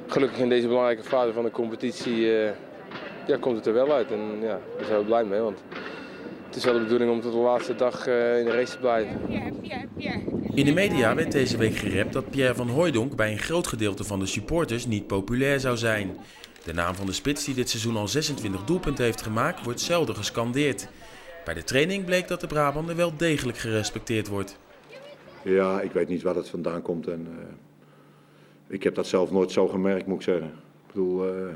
gelukkig 0.08 0.40
in 0.40 0.50
deze 0.50 0.68
belangrijke 0.68 1.04
fase 1.04 1.34
van 1.34 1.44
de 1.44 1.52
competitie 1.52 2.16
uh, 2.16 2.50
ja, 3.28 3.38
komt 3.40 3.56
het 3.56 3.66
er 3.66 3.74
wel 3.74 3.94
uit. 3.94 4.12
En 4.12 4.38
ja, 4.42 4.60
daar 4.78 4.86
zijn 4.86 5.00
we 5.00 5.06
blij 5.06 5.24
mee. 5.24 5.40
Want 5.40 5.64
is 6.58 6.64
wel 6.64 6.74
de 6.74 6.80
bedoeling 6.80 7.12
om 7.12 7.22
tot 7.22 7.32
de 7.32 7.38
laatste 7.38 7.76
dag 7.76 8.08
uh, 8.08 8.40
in 8.40 8.46
de 8.46 8.52
race 8.52 8.72
te 8.72 8.78
blijven. 8.78 9.22
In 10.54 10.66
de 10.66 10.74
media 10.74 11.16
werd 11.16 11.32
deze 11.32 11.58
week 11.58 11.76
gerept 11.76 12.14
dat 12.14 12.30
Pierre 12.30 12.56
van 12.56 12.70
Hooijdonk 12.70 13.16
bij 13.16 13.32
een 13.32 13.40
groot 13.40 13.68
gedeelte 13.68 14.04
van 14.04 14.20
de 14.20 14.26
supporters 14.26 14.86
niet 14.86 15.08
populair 15.08 15.60
zou 15.60 15.78
zijn. 15.78 16.18
De 16.64 16.74
naam 16.74 16.96
van 16.96 17.06
de 17.06 17.12
spits 17.12 17.46
die 17.46 17.56
dit 17.56 17.70
seizoen 17.70 17.96
al 17.96 18.08
26 18.08 18.64
doelpunten 18.64 19.04
heeft 19.04 19.22
gemaakt 19.22 19.64
wordt 19.64 19.80
zelden 19.80 20.16
gescandeerd. 20.16 20.88
Bij 21.46 21.54
de 21.54 21.64
training 21.64 22.06
bleek 22.06 22.28
dat 22.28 22.42
de 22.42 22.48
Brabander 22.48 22.96
wel 22.96 23.18
degelijk 23.18 23.58
gerespecteerd 23.58 24.28
wordt. 24.28 24.58
Ja, 25.44 25.82
ik 25.82 25.92
weet 25.92 26.08
niet 26.08 26.22
waar 26.22 26.34
dat 26.34 26.50
vandaan 26.50 26.82
komt 26.82 27.08
en 27.08 27.28
uh, 27.30 27.46
ik 28.68 28.84
heb 28.84 28.96
dat 28.96 29.08
zelf 29.08 29.32
nooit 29.32 29.52
zo 29.52 29.68
gemerkt, 29.68 30.08
moet 30.08 30.18
ik 30.18 30.24
zeggen. 30.24 30.48
Ik 30.48 30.94
bedoel, 30.94 31.28
uh, 31.28 31.48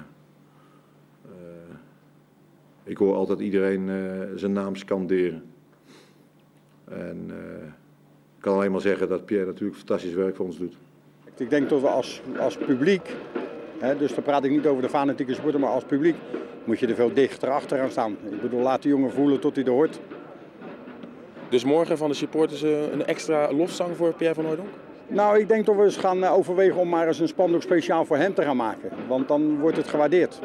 ik 2.83 2.98
hoor 2.98 3.16
altijd 3.16 3.39
iedereen 3.39 3.88
uh, 3.88 4.22
zijn 4.36 4.54
naam 4.54 4.75
scanderen. 4.75 5.44
En 6.89 7.25
uh, 7.28 7.36
ik 8.38 8.42
kan 8.42 8.56
alleen 8.56 8.72
maar 8.72 8.81
zeggen 8.81 9.10
dat 9.10 9.25
Pierre 9.25 9.45
natuurlijk 9.45 9.78
fantastisch 9.78 10.13
werk 10.13 10.36
voor 10.36 10.45
ons 10.45 10.57
doet. 10.57 10.78
Ik 11.38 11.50
denk 11.50 11.69
dat 11.69 11.81
we 11.81 11.88
als, 11.88 12.22
als 12.39 12.57
publiek, 12.57 13.16
hè, 13.80 13.98
dus 13.98 14.13
dan 14.13 14.24
praat 14.24 14.44
ik 14.44 14.51
niet 14.51 14.68
over 14.68 14.81
de 14.81 14.89
fanatieke 14.89 15.33
sporten, 15.33 15.60
maar 15.60 15.69
als 15.69 15.83
publiek 15.83 16.16
moet 16.63 16.80
je 16.80 16.88
er 16.88 16.95
veel 16.95 17.13
dichter 17.13 17.50
achteraan 17.50 17.89
staan. 17.89 18.17
Ik 18.29 18.41
bedoel, 18.41 18.62
laat 18.62 18.82
de 18.82 18.89
jongen 18.89 19.12
voelen 19.12 19.39
tot 19.39 19.56
hij 19.56 19.65
er 19.65 19.72
hoort. 19.72 20.00
Dus 21.50 21.63
morgen 21.63 21.98
van 21.98 22.10
de 22.10 22.15
supporters 22.15 22.62
een 22.62 23.06
extra 23.06 23.53
lofzang 23.53 23.96
voor 23.96 24.13
Pierre 24.13 24.36
van 24.36 24.46
Hooydonk? 24.46 24.70
Nou, 25.08 25.39
ik 25.39 25.48
denk 25.48 25.65
dat 25.65 25.75
we 25.75 25.84
eens 25.84 25.98
gaan 25.98 26.24
overwegen 26.24 26.79
om 26.79 26.89
maar 26.89 27.08
eens 27.08 27.20
een 27.20 27.27
spandoek 27.27 27.62
speciaal 27.62 28.06
voor 28.06 28.17
hem 28.17 28.34
te 28.34 28.41
gaan 28.41 28.58
maken. 28.58 28.89
Want 29.08 29.27
dan 29.27 29.60
wordt 29.60 29.77
het 29.77 29.88
gewaardeerd. 29.88 30.39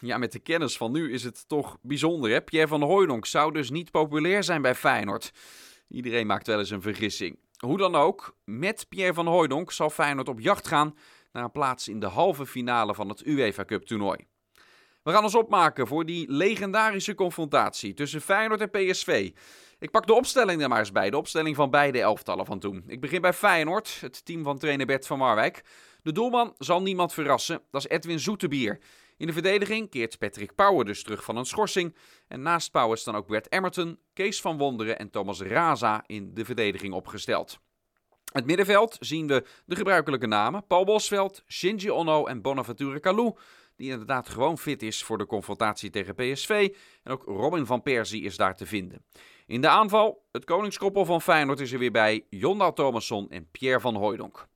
Ja, 0.00 0.18
met 0.18 0.32
de 0.32 0.38
kennis 0.38 0.76
van 0.76 0.92
nu 0.92 1.12
is 1.12 1.24
het 1.24 1.48
toch 1.48 1.78
bijzonder. 1.82 2.30
Hè? 2.30 2.42
Pierre 2.42 2.68
van 2.68 2.82
Hooydonk 2.82 3.26
zou 3.26 3.52
dus 3.52 3.70
niet 3.70 3.90
populair 3.90 4.42
zijn 4.42 4.62
bij 4.62 4.74
Feyenoord. 4.74 5.32
Iedereen 5.88 6.26
maakt 6.26 6.46
wel 6.46 6.58
eens 6.58 6.70
een 6.70 6.82
vergissing. 6.82 7.38
Hoe 7.58 7.78
dan 7.78 7.94
ook, 7.94 8.36
met 8.44 8.86
Pierre 8.88 9.14
van 9.14 9.26
Hooydonk 9.26 9.72
zal 9.72 9.90
Feyenoord 9.90 10.28
op 10.28 10.40
jacht 10.40 10.68
gaan 10.68 10.96
naar 11.32 11.44
een 11.44 11.50
plaats 11.50 11.88
in 11.88 12.00
de 12.00 12.06
halve 12.06 12.46
finale 12.46 12.94
van 12.94 13.08
het 13.08 13.26
UEFA 13.26 13.64
Cup 13.64 13.82
toernooi. 13.82 14.26
We 15.02 15.10
gaan 15.10 15.24
ons 15.24 15.34
opmaken 15.34 15.86
voor 15.86 16.06
die 16.06 16.32
legendarische 16.32 17.14
confrontatie 17.14 17.94
tussen 17.94 18.20
Feyenoord 18.20 18.60
en 18.60 18.70
PSV. 18.70 19.30
Ik 19.78 19.90
pak 19.90 20.06
de 20.06 20.14
opstelling 20.14 20.62
er 20.62 20.68
maar 20.68 20.78
eens 20.78 20.92
bij, 20.92 21.10
de 21.10 21.16
opstelling 21.16 21.56
van 21.56 21.70
beide 21.70 22.00
elftallen 22.00 22.46
van 22.46 22.58
toen. 22.58 22.84
Ik 22.86 23.00
begin 23.00 23.20
bij 23.20 23.32
Feyenoord, 23.32 23.98
het 24.00 24.24
team 24.24 24.42
van 24.42 24.58
trainer 24.58 24.86
Bert 24.86 25.06
van 25.06 25.18
Marwijk. 25.18 25.64
De 26.02 26.12
doelman 26.12 26.54
zal 26.58 26.82
niemand 26.82 27.12
verrassen, 27.12 27.62
dat 27.70 27.84
is 27.84 27.88
Edwin 27.88 28.20
Zoetebier. 28.20 28.78
In 29.20 29.26
de 29.26 29.32
verdediging 29.32 29.90
keert 29.90 30.18
Patrick 30.18 30.54
Power 30.54 30.84
dus 30.84 31.02
terug 31.02 31.24
van 31.24 31.36
een 31.36 31.44
schorsing. 31.44 31.96
En 32.28 32.42
naast 32.42 32.70
Power 32.70 32.98
staan 32.98 33.14
ook 33.14 33.26
Brett 33.26 33.52
Emerton, 33.52 33.98
Kees 34.12 34.40
van 34.40 34.58
Wonderen 34.58 34.98
en 34.98 35.10
Thomas 35.10 35.40
Raza 35.40 36.04
in 36.06 36.34
de 36.34 36.44
verdediging 36.44 36.94
opgesteld. 36.94 37.58
Het 38.32 38.46
middenveld 38.46 38.96
zien 39.00 39.26
we 39.26 39.44
de 39.64 39.76
gebruikelijke 39.76 40.26
namen: 40.26 40.66
Paul 40.66 40.84
Bosveld, 40.84 41.42
Shinji 41.48 41.90
Ono 41.90 42.26
en 42.26 42.42
Bonaventure 42.42 43.00
Kalou, 43.00 43.36
die 43.76 43.90
inderdaad 43.90 44.28
gewoon 44.28 44.58
fit 44.58 44.82
is 44.82 45.02
voor 45.02 45.18
de 45.18 45.26
confrontatie 45.26 45.90
tegen 45.90 46.14
PSV. 46.14 46.74
En 47.02 47.12
ook 47.12 47.22
Robin 47.24 47.66
van 47.66 47.82
Persie 47.82 48.22
is 48.22 48.36
daar 48.36 48.56
te 48.56 48.66
vinden. 48.66 49.04
In 49.46 49.60
de 49.60 49.68
aanval, 49.68 50.26
het 50.32 50.44
koningskoppel 50.44 51.04
van 51.04 51.22
Feyenoord 51.22 51.60
is 51.60 51.72
er 51.72 51.78
weer 51.78 51.92
bij, 51.92 52.26
Jondal 52.30 52.72
Thomasson 52.72 53.30
en 53.30 53.48
Pierre 53.50 53.80
van 53.80 53.94
Hooijdonk. 53.94 54.46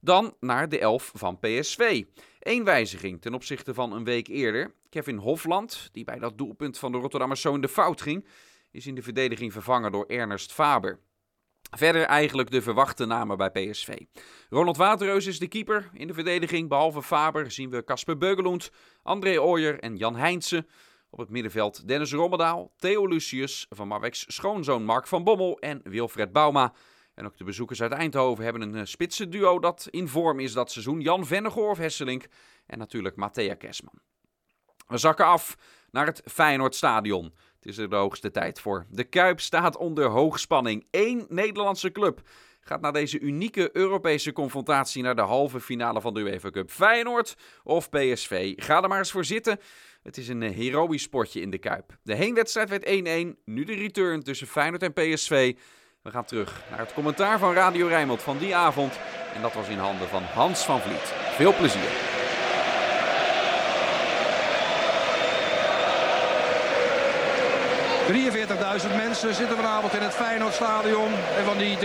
Dan 0.00 0.36
naar 0.40 0.68
de 0.68 0.78
elf 0.78 1.12
van 1.14 1.38
PSV. 1.38 2.04
Eén 2.40 2.64
wijziging 2.64 3.20
ten 3.20 3.34
opzichte 3.34 3.74
van 3.74 3.92
een 3.92 4.04
week 4.04 4.28
eerder. 4.28 4.74
Kevin 4.88 5.16
Hofland, 5.16 5.88
die 5.92 6.04
bij 6.04 6.18
dat 6.18 6.38
doelpunt 6.38 6.78
van 6.78 6.92
de 6.92 6.98
Rotterdammers 6.98 7.40
zo 7.40 7.54
in 7.54 7.60
de 7.60 7.68
fout 7.68 8.00
ging, 8.00 8.26
is 8.70 8.86
in 8.86 8.94
de 8.94 9.02
verdediging 9.02 9.52
vervangen 9.52 9.92
door 9.92 10.06
Ernest 10.06 10.52
Faber. 10.52 10.98
Verder 11.76 12.02
eigenlijk 12.02 12.50
de 12.50 12.62
verwachte 12.62 13.06
namen 13.06 13.36
bij 13.36 13.50
PSV. 13.50 13.98
Ronald 14.48 14.76
Waterreus 14.76 15.26
is 15.26 15.38
de 15.38 15.48
keeper. 15.48 15.90
In 15.92 16.06
de 16.06 16.14
verdediging, 16.14 16.68
behalve 16.68 17.02
Faber, 17.02 17.50
zien 17.50 17.70
we 17.70 17.84
Casper 17.84 18.16
Beugelund, 18.18 18.70
André 19.02 19.40
Ooyer 19.40 19.78
en 19.78 19.96
Jan 19.96 20.16
Heijnsen. 20.16 20.66
Op 21.10 21.18
het 21.18 21.30
middenveld 21.30 21.88
Dennis 21.88 22.12
Rommedaal, 22.12 22.72
Theo 22.76 23.06
Lucius, 23.06 23.66
Van 23.68 23.88
Marwijks 23.88 24.24
schoonzoon 24.28 24.84
Mark 24.84 25.06
van 25.06 25.24
Bommel 25.24 25.58
en 25.58 25.80
Wilfred 25.84 26.32
Bauma. 26.32 26.72
En 27.20 27.26
ook 27.26 27.36
de 27.36 27.44
bezoekers 27.44 27.82
uit 27.82 27.92
Eindhoven 27.92 28.44
hebben 28.44 28.74
een 28.74 28.86
spitse 28.86 29.28
duo 29.28 29.58
dat 29.58 29.88
in 29.90 30.08
vorm 30.08 30.40
is 30.40 30.52
dat 30.52 30.70
seizoen. 30.70 31.00
Jan 31.00 31.26
Vennegoor 31.26 31.70
of 31.70 31.78
Hesselink 31.78 32.26
en 32.66 32.78
natuurlijk 32.78 33.16
Matthea 33.16 33.54
Kesman. 33.54 33.98
We 34.86 34.98
zakken 34.98 35.24
af 35.24 35.56
naar 35.90 36.06
het 36.06 36.22
Feyenoordstadion. 36.24 37.24
Het 37.54 37.66
is 37.66 37.78
er 37.78 37.90
de 37.90 37.96
hoogste 37.96 38.30
tijd 38.30 38.60
voor. 38.60 38.86
De 38.90 39.04
Kuip 39.04 39.40
staat 39.40 39.76
onder 39.76 40.04
hoogspanning. 40.04 40.86
Eén 40.90 41.26
Nederlandse 41.28 41.92
club 41.92 42.28
gaat 42.60 42.80
na 42.80 42.90
deze 42.90 43.18
unieke 43.18 43.70
Europese 43.72 44.32
confrontatie 44.32 45.02
naar 45.02 45.16
de 45.16 45.22
halve 45.22 45.60
finale 45.60 46.00
van 46.00 46.14
de 46.14 46.20
UEFA 46.20 46.50
Cup. 46.50 46.70
Feyenoord 46.70 47.36
of 47.62 47.88
PSV? 47.88 48.52
Ga 48.56 48.82
er 48.82 48.88
maar 48.88 48.98
eens 48.98 49.10
voor 49.10 49.24
zitten. 49.24 49.60
Het 50.02 50.16
is 50.16 50.28
een 50.28 50.42
heroïsch 50.42 51.04
sportje 51.04 51.40
in 51.40 51.50
de 51.50 51.58
Kuip. 51.58 51.98
De 52.02 52.14
heenwedstrijd 52.14 52.68
werd 52.68 52.84
1-1. 52.84 52.88
Nu 53.44 53.64
de 53.64 53.74
return 53.74 54.22
tussen 54.22 54.46
Feyenoord 54.46 54.82
en 54.82 54.92
PSV. 54.92 55.54
We 56.02 56.10
gaan 56.10 56.24
terug 56.24 56.60
naar 56.70 56.78
het 56.78 56.92
commentaar 56.92 57.38
van 57.38 57.54
Radio 57.54 57.86
Rijnmond 57.86 58.22
van 58.22 58.38
die 58.38 58.56
avond. 58.56 58.98
En 59.34 59.42
dat 59.42 59.52
was 59.52 59.68
in 59.68 59.78
handen 59.78 60.08
van 60.08 60.22
Hans 60.22 60.64
van 60.64 60.80
Vliet. 60.80 61.12
Veel 61.36 61.54
plezier. 61.54 61.90
43.000 68.80 68.96
mensen 68.96 69.34
zitten 69.34 69.56
vanavond 69.56 69.94
in 69.94 70.02
het 70.02 70.14
Feyenoordstadion. 70.14 71.12
En 71.36 71.44
van 71.44 71.58
die 71.58 71.76
43.000 71.76 71.82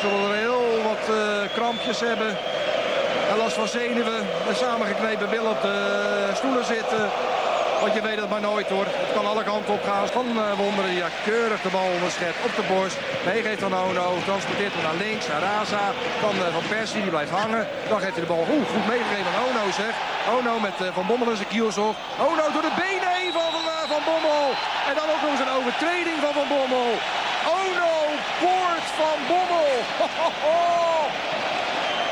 zullen 0.00 0.30
er 0.30 0.36
heel 0.36 0.82
wat 0.82 1.08
uh, 1.10 1.52
krampjes 1.54 2.00
hebben. 2.00 2.38
En 3.30 3.36
last 3.36 3.56
van 3.56 3.68
zenuwen. 3.68 4.26
En 4.48 4.56
samengeknepen 4.56 5.30
billen 5.30 5.50
op 5.50 5.62
de 5.62 6.30
stoelen 6.34 6.64
zitten. 6.64 7.10
Want 7.80 7.94
je 7.94 8.02
weet 8.08 8.20
het 8.20 8.30
maar 8.34 8.46
nooit 8.50 8.68
hoor. 8.74 8.86
Het 9.02 9.12
kan 9.16 9.26
alle 9.26 9.44
kanten 9.50 9.74
op 9.74 9.84
gaan. 9.90 10.06
Van 10.18 10.26
uh, 10.36 10.52
Wonderen 10.62 10.94
ja, 11.02 11.08
keurig 11.24 11.60
de 11.62 11.72
bal 11.76 11.88
onderschept 11.96 12.44
op 12.48 12.54
de 12.58 12.66
borst. 12.72 12.98
Meegeeft 13.28 13.62
aan 13.62 13.80
Ono. 13.86 14.06
Transporteert 14.28 14.74
hem 14.76 14.84
naar 14.88 15.00
links. 15.06 15.26
Naar 15.28 15.42
Raza. 15.48 15.84
Dan 16.24 16.34
uh, 16.36 16.46
Van 16.56 16.66
Persie. 16.74 17.02
Die 17.04 17.14
blijft 17.16 17.34
hangen. 17.40 17.62
Dan 17.90 18.00
geeft 18.02 18.16
hij 18.16 18.24
de 18.26 18.32
bal 18.34 18.44
goed 18.50 18.68
meegegeven 18.92 19.30
aan 19.30 19.44
Ono 19.48 19.64
zeg. 19.82 19.94
Ono 20.36 20.52
met 20.68 20.76
uh, 20.80 20.86
Van 20.96 21.06
Bommel 21.10 21.30
in 21.32 21.40
zijn 21.42 21.52
kielzog. 21.54 21.94
Ono 22.28 22.44
door 22.54 22.66
de 22.70 22.76
benen 22.84 23.10
heen 23.18 23.32
van, 23.38 23.50
van 23.92 24.02
Bommel. 24.10 24.44
En 24.88 24.94
dan 24.98 25.06
ook 25.12 25.22
nog 25.22 25.30
eens 25.32 25.44
een 25.46 25.56
overtreding 25.58 26.18
van 26.24 26.32
Van 26.38 26.48
Bommel. 26.54 26.90
Ono 27.60 27.94
poort 28.42 28.86
van 29.00 29.18
Bommel. 29.30 29.70
Ho, 30.00 30.06
ho, 30.20 30.30
ho. 30.44 30.58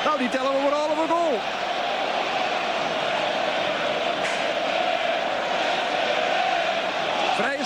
Nou, 0.04 0.18
die 0.18 0.28
tellen 0.34 0.52
we 0.54 0.60
voor 0.64 0.74
een 0.74 0.84
halve 0.86 1.06
goal. 1.14 1.36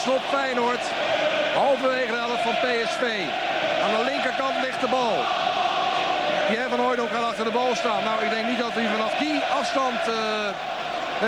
Schop 0.04 0.24
Feyenoord. 0.34 0.84
Halverwege 1.54 2.12
de 2.12 2.22
helft 2.26 2.42
van 2.48 2.56
PSV. 2.64 3.02
Aan 3.82 3.94
de 3.96 4.04
linkerkant 4.10 4.56
ligt 4.64 4.80
de 4.80 4.90
bal. 4.96 5.16
Pierre 6.48 6.68
van 6.68 6.80
Hooydonk 6.84 7.10
gaat 7.10 7.28
achter 7.30 7.44
de 7.44 7.56
bal 7.58 7.74
staan. 7.82 8.02
Nou, 8.04 8.16
ik 8.24 8.30
denk 8.30 8.46
niet 8.46 8.58
dat 8.66 8.74
hij 8.78 8.88
vanaf 8.96 9.12
die 9.24 9.38
afstand 9.60 10.00
uh, 10.08 10.16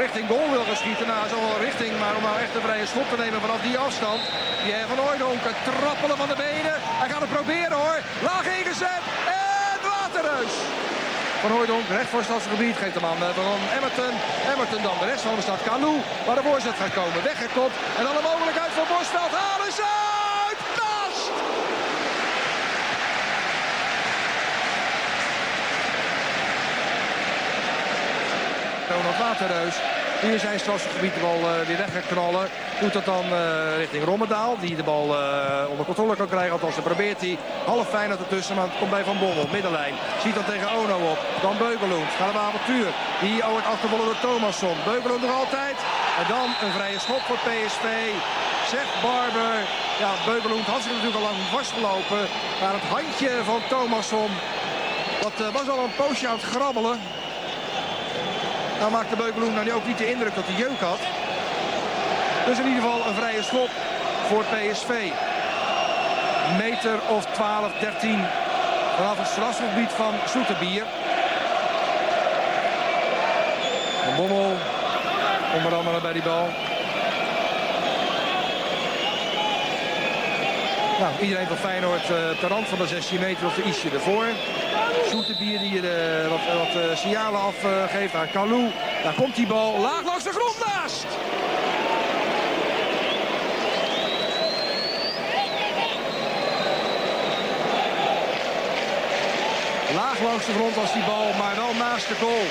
richting 0.02 0.28
goal 0.28 0.50
wil 0.50 0.64
gaan 0.68 0.82
schieten. 0.82 1.06
Nou, 1.06 1.28
zo 1.28 1.38
wel 1.48 1.60
richting, 1.68 1.92
maar 2.02 2.14
om 2.16 2.22
nou 2.22 2.36
echt 2.44 2.54
een 2.54 2.66
vrije 2.68 2.86
schop 2.86 3.08
te 3.08 3.18
nemen 3.22 3.40
vanaf 3.46 3.60
die 3.68 3.78
afstand. 3.78 4.20
Pierre 4.62 4.88
van 4.92 4.98
Hooydonk, 5.04 5.42
het 5.50 5.60
trappelen 5.68 6.16
van 6.22 6.28
de 6.32 6.38
benen. 6.46 6.76
Hij 7.00 7.08
gaat 7.10 7.24
het 7.26 7.36
proberen 7.38 7.78
hoor. 7.84 7.98
Laag 8.28 8.46
ingezet 8.58 9.04
en 9.44 9.76
waterreus. 9.90 10.54
Van 11.42 11.50
Hooydonk, 11.50 11.88
recht 11.88 12.08
voor 12.08 12.24
stadsgebied, 12.24 12.76
geeft 12.76 12.94
hem 12.94 13.04
aan 13.04 13.34
van 13.34 13.60
Emmerton. 13.76 14.14
Emmerton 14.52 14.82
dan 14.82 14.98
de 14.98 15.04
rest 15.04 15.22
van 15.22 15.34
de 15.34 15.42
stad 15.42 15.62
Kalou, 15.62 15.96
waar 16.26 16.36
de 16.36 16.42
voorzet 16.42 16.74
gaat 16.80 16.94
komen. 17.00 17.22
Weggekopt 17.22 17.76
en 17.98 18.04
dan 18.04 18.14
de 18.16 18.28
mogelijkheid 18.30 18.72
voor 18.76 18.88
Bosveld. 18.92 19.32
Halen 19.42 19.72
ze 19.78 19.86
uit! 20.46 20.60
Naast! 20.80 21.30
Ronald 28.88 29.18
Waterreus 29.18 29.76
in 30.22 30.40
zijn 30.40 30.58
strafgebied 30.58 31.14
de 31.14 31.20
bal 31.20 31.38
uh, 31.38 31.66
weer 31.66 31.76
weg 31.76 31.92
gaat. 31.92 32.50
Doet 32.80 32.92
dat 32.92 33.04
dan 33.04 33.24
uh, 33.32 33.76
richting 33.76 34.04
Rommedaal. 34.04 34.56
Die 34.60 34.76
de 34.76 34.82
bal 34.82 35.06
uh, 35.08 35.70
onder 35.70 35.84
controle 35.84 36.16
kan 36.16 36.28
krijgen. 36.28 36.52
Althans, 36.52 36.74
dat 36.74 36.84
probeert 36.84 37.20
hij. 37.20 37.38
Half 37.64 37.88
Feyenoord 37.88 38.20
ertussen, 38.20 38.54
maar 38.56 38.64
het 38.64 38.78
komt 38.78 38.90
bij 38.90 39.04
Van 39.04 39.18
Bommel. 39.18 39.48
Middenlijn. 39.52 39.94
Ziet 40.22 40.34
dan 40.34 40.44
tegen 40.44 40.70
Ono 40.70 40.96
op. 41.12 41.18
Dan 41.42 41.56
Beugeloend. 41.58 42.10
Gaat 42.18 42.34
een 42.34 42.48
avontuur. 42.48 42.88
Die 43.20 43.36
wordt 43.54 43.66
achtervolgen 43.72 44.06
door 44.06 44.20
Thomasson. 44.20 44.76
Beugeloend 44.84 45.22
nog 45.22 45.34
altijd. 45.42 45.76
En 46.20 46.26
dan 46.34 46.46
een 46.62 46.74
vrije 46.78 46.98
schop 46.98 47.22
voor 47.28 47.40
PSV. 47.46 47.84
Zegt 48.74 48.94
Barber. 49.02 49.56
Ja, 50.02 50.10
Beugeloend 50.30 50.66
had 50.72 50.82
zich 50.82 50.92
natuurlijk 50.92 51.20
al 51.20 51.28
lang 51.30 51.40
vastgelopen. 51.58 52.22
Maar 52.60 52.74
het 52.78 52.88
handje 52.94 53.32
van 53.50 53.60
Thomasson. 53.68 54.30
Dat 55.24 55.52
was 55.52 55.68
al 55.68 55.84
een 55.84 55.96
poosje 56.02 56.28
aan 56.28 56.40
het 56.40 56.50
grabbelen. 56.54 56.98
Nou 58.82 58.94
maakte 58.94 59.16
Beukeloen 59.16 59.54
nou 59.54 59.72
ook 59.72 59.86
niet 59.86 59.98
de 59.98 60.10
indruk 60.10 60.34
dat 60.34 60.44
hij 60.46 60.54
jeuk 60.54 60.80
had. 60.80 60.98
Dus 62.46 62.58
in 62.58 62.66
ieder 62.66 62.82
geval 62.82 63.06
een 63.06 63.14
vrije 63.14 63.42
schop 63.42 63.70
voor 64.28 64.44
PSV. 64.44 64.90
Meter 66.58 67.00
of 67.08 67.24
12, 67.24 67.72
13 67.80 68.24
vanaf 68.96 69.18
het 69.18 69.26
strafgebied 69.26 69.90
van 69.90 70.14
Zoeterbier. 70.26 70.84
Van 74.04 74.16
Bommel 74.16 74.56
onder 75.54 75.74
andere 75.74 76.00
bij 76.00 76.12
die 76.12 76.22
bal. 76.22 76.48
Nou, 81.02 81.14
iedereen 81.20 81.46
van 81.46 81.56
Feyenoord 81.56 82.06
ter 82.40 82.48
rand 82.48 82.68
van 82.68 82.78
de 82.78 82.86
16 82.86 83.20
meter 83.20 83.46
of 83.46 83.54
de 83.54 83.62
ietsje 83.62 83.90
ervoor. 83.90 84.26
Zoeterbier 85.10 85.58
die 85.58 85.72
uh, 85.72 86.28
wat, 86.28 86.40
wat 86.54 86.82
uh, 86.82 86.96
signalen 86.96 87.40
afgeeft 87.40 88.14
aan 88.14 88.30
Kalou. 88.30 88.70
Daar 89.02 89.14
komt 89.14 89.36
die 89.36 89.46
bal 89.46 89.78
laag 89.78 90.04
langs 90.04 90.24
de 90.24 90.30
grond 90.30 90.56
naast. 90.66 91.06
Laag 99.94 100.20
langs 100.20 100.46
de 100.46 100.52
grond 100.52 100.74
was 100.74 100.92
die 100.92 101.04
bal, 101.04 101.32
maar 101.38 101.56
wel 101.56 101.74
naast 101.74 102.08
de 102.08 102.14
goal. 102.14 102.46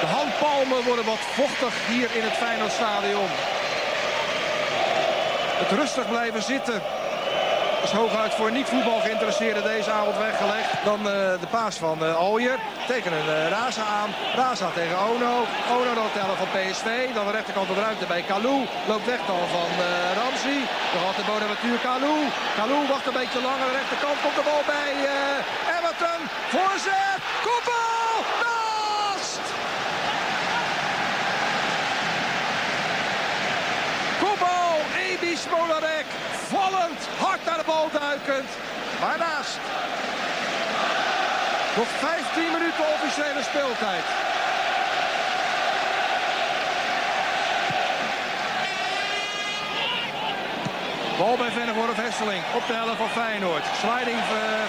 De 0.00 0.06
handpalmen 0.06 0.84
worden 0.84 1.04
wat 1.04 1.18
vochtig 1.18 1.74
hier 1.88 2.08
in 2.16 2.22
het 2.22 2.32
Feyenoordstadion. 2.32 3.28
Het 5.62 5.78
rustig 5.78 6.08
blijven 6.08 6.42
zitten 6.42 6.82
is 7.82 7.90
hooguit 7.90 8.34
voor 8.34 8.52
niet-voetbal 8.52 9.00
geïnteresseerden 9.00 9.62
deze 9.62 9.90
avond 9.90 10.18
weggelegd. 10.18 10.70
Dan 10.84 11.00
uh, 11.00 11.12
de 11.44 11.50
paas 11.50 11.76
van 11.76 11.98
uh, 12.02 12.30
Ooyer. 12.30 12.58
Tekenen 12.86 13.24
uh, 13.26 13.48
Raza 13.48 13.84
aan. 14.00 14.10
Raza 14.34 14.68
tegen 14.74 14.98
Ono. 14.98 15.34
Ono 15.76 15.94
dan 15.94 16.12
tellen 16.12 16.36
van 16.36 16.50
PSV. 16.56 16.88
Dan 17.14 17.26
de 17.26 17.32
rechterkant 17.32 17.70
op 17.70 17.76
ruimte 17.76 18.06
bij 18.06 18.22
Kalou. 18.22 18.58
Loopt 18.90 19.06
weg 19.06 19.20
dan 19.26 19.42
van 19.56 19.70
Ramsey. 20.20 20.60
Dan 20.92 21.02
had 21.06 21.16
de 21.20 21.24
Bonaventure 21.30 21.80
Kalou. 21.88 22.18
Kalou 22.58 22.80
wacht 22.92 23.06
een 23.06 23.20
beetje 23.22 23.40
lang 23.46 23.58
aan 23.62 23.70
de 23.72 23.78
rechterkant. 23.80 24.16
Komt 24.24 24.38
de 24.40 24.44
bal 24.50 24.62
bij 24.74 24.92
Everton. 25.74 26.20
Voorzet. 26.52 27.20
Koppel. 27.46 28.14
Naast. 28.42 29.44
Kopbal. 34.22 34.74
Ebi 35.06 35.31
Smolarek. 35.46 36.08
Vallend. 36.54 37.00
Hard 37.24 37.44
naar 37.44 37.58
de 37.58 37.66
bal 37.66 37.88
duikend. 38.00 38.50
Maar 39.00 39.18
naast. 39.18 39.58
Nog 41.76 41.88
15 41.88 42.52
minuten 42.56 42.84
officiële 42.94 43.42
speeltijd. 43.50 44.04
Bal 51.18 51.36
bij 51.36 51.50
Vennegoor 51.50 51.88
of 51.88 51.96
Hesseling 51.96 52.42
op 52.54 52.66
de 52.66 52.74
helft 52.74 52.96
van 52.96 53.08
Feyenoord. 53.08 53.64
Sliding 53.82 54.18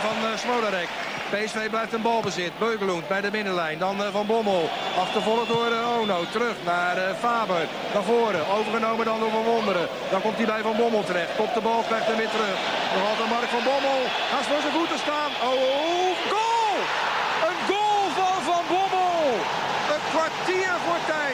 van 0.06 0.18
uh, 0.30 0.38
Smolarek. 0.38 0.90
PSV 1.34 1.70
blijft 1.70 1.94
een 1.94 2.02
balbezit. 2.02 2.60
Beugeloend 2.60 3.08
bij 3.08 3.22
de 3.22 3.32
middenlijn. 3.32 3.78
Dan 3.80 3.96
uh, 4.02 4.08
Van 4.12 4.26
Bommel. 4.26 4.70
Achtervolgd 4.98 5.48
door 5.48 5.72
uh, 5.72 5.98
Ono. 6.00 6.20
Terug 6.32 6.56
naar 6.66 6.98
uh, 6.98 7.04
Faber. 7.20 7.68
Naar 7.94 8.04
voren. 8.04 8.48
Overgenomen 8.58 9.06
dan 9.06 9.20
door 9.20 9.32
Van 9.32 9.44
Wonderen. 9.44 9.88
Dan 10.12 10.22
komt 10.22 10.38
hij 10.38 10.46
bij 10.46 10.62
Van 10.62 10.78
Bommel 10.78 11.04
terecht. 11.04 11.36
Kopt 11.36 11.54
de 11.54 11.62
bal, 11.62 11.82
krijgt 11.90 12.08
hem 12.08 12.18
weer 12.18 12.34
terug. 12.38 12.58
Nog 12.94 13.10
altijd 13.10 13.30
Mark 13.30 13.50
van 13.56 13.64
Bommel. 13.70 14.00
Gaat 14.32 14.48
voor 14.50 14.62
zijn 14.62 14.78
voeten 14.80 15.00
staan. 15.06 15.32
Oh, 15.50 16.12
goal! 16.34 16.76
Een 17.48 17.60
goal 17.70 18.04
van 18.20 18.38
Van 18.50 18.64
Bommel. 18.74 19.22
Een 19.94 20.04
kwartier 20.14 20.74
voor 20.86 21.02
tijd. 21.14 21.33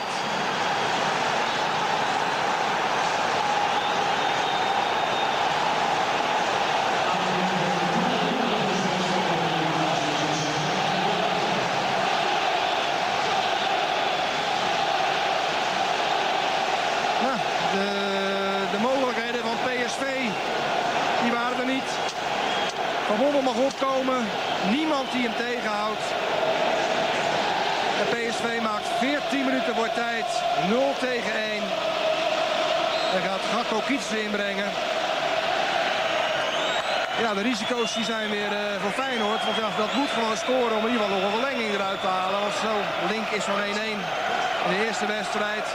Bommel 23.31 23.53
mag 23.53 23.63
opkomen. 23.71 24.19
Niemand 24.69 25.11
die 25.11 25.23
hem 25.27 25.35
tegenhoudt. 25.47 26.05
En 27.99 28.05
PSV 28.13 28.61
maakt 28.61 28.87
14 28.99 29.45
minuten 29.45 29.75
voor 29.75 29.91
tijd. 29.93 30.27
0 30.69 30.93
tegen 30.99 31.33
1. 31.33 31.63
En 33.15 33.21
gaat 33.27 33.43
Gakko 33.53 33.79
Kietsen 33.87 34.23
inbrengen. 34.23 34.69
Ja, 37.23 37.33
de 37.33 37.41
risico's 37.41 37.93
die 37.93 38.03
zijn 38.03 38.29
weer 38.29 38.51
uh, 38.51 38.81
voor 38.81 38.91
Feyenoord. 38.91 39.43
Want 39.45 39.57
ja, 39.57 39.69
dat 39.77 39.93
moet 39.93 40.11
gewoon 40.17 40.37
scoren 40.37 40.75
om 40.77 40.85
in 40.85 40.91
ieder 40.91 41.05
geval 41.05 41.19
nog 41.19 41.25
een 41.25 41.39
verlenging 41.39 41.69
eruit 41.73 42.01
te 42.01 42.07
halen. 42.07 42.39
Want 42.39 42.53
zo, 42.65 42.73
Link 43.13 43.27
is 43.37 43.43
van 43.43 43.59
1-1 43.59 43.63
in 44.65 44.69
de 44.73 44.85
eerste 44.85 45.05
wedstrijd. 45.05 45.65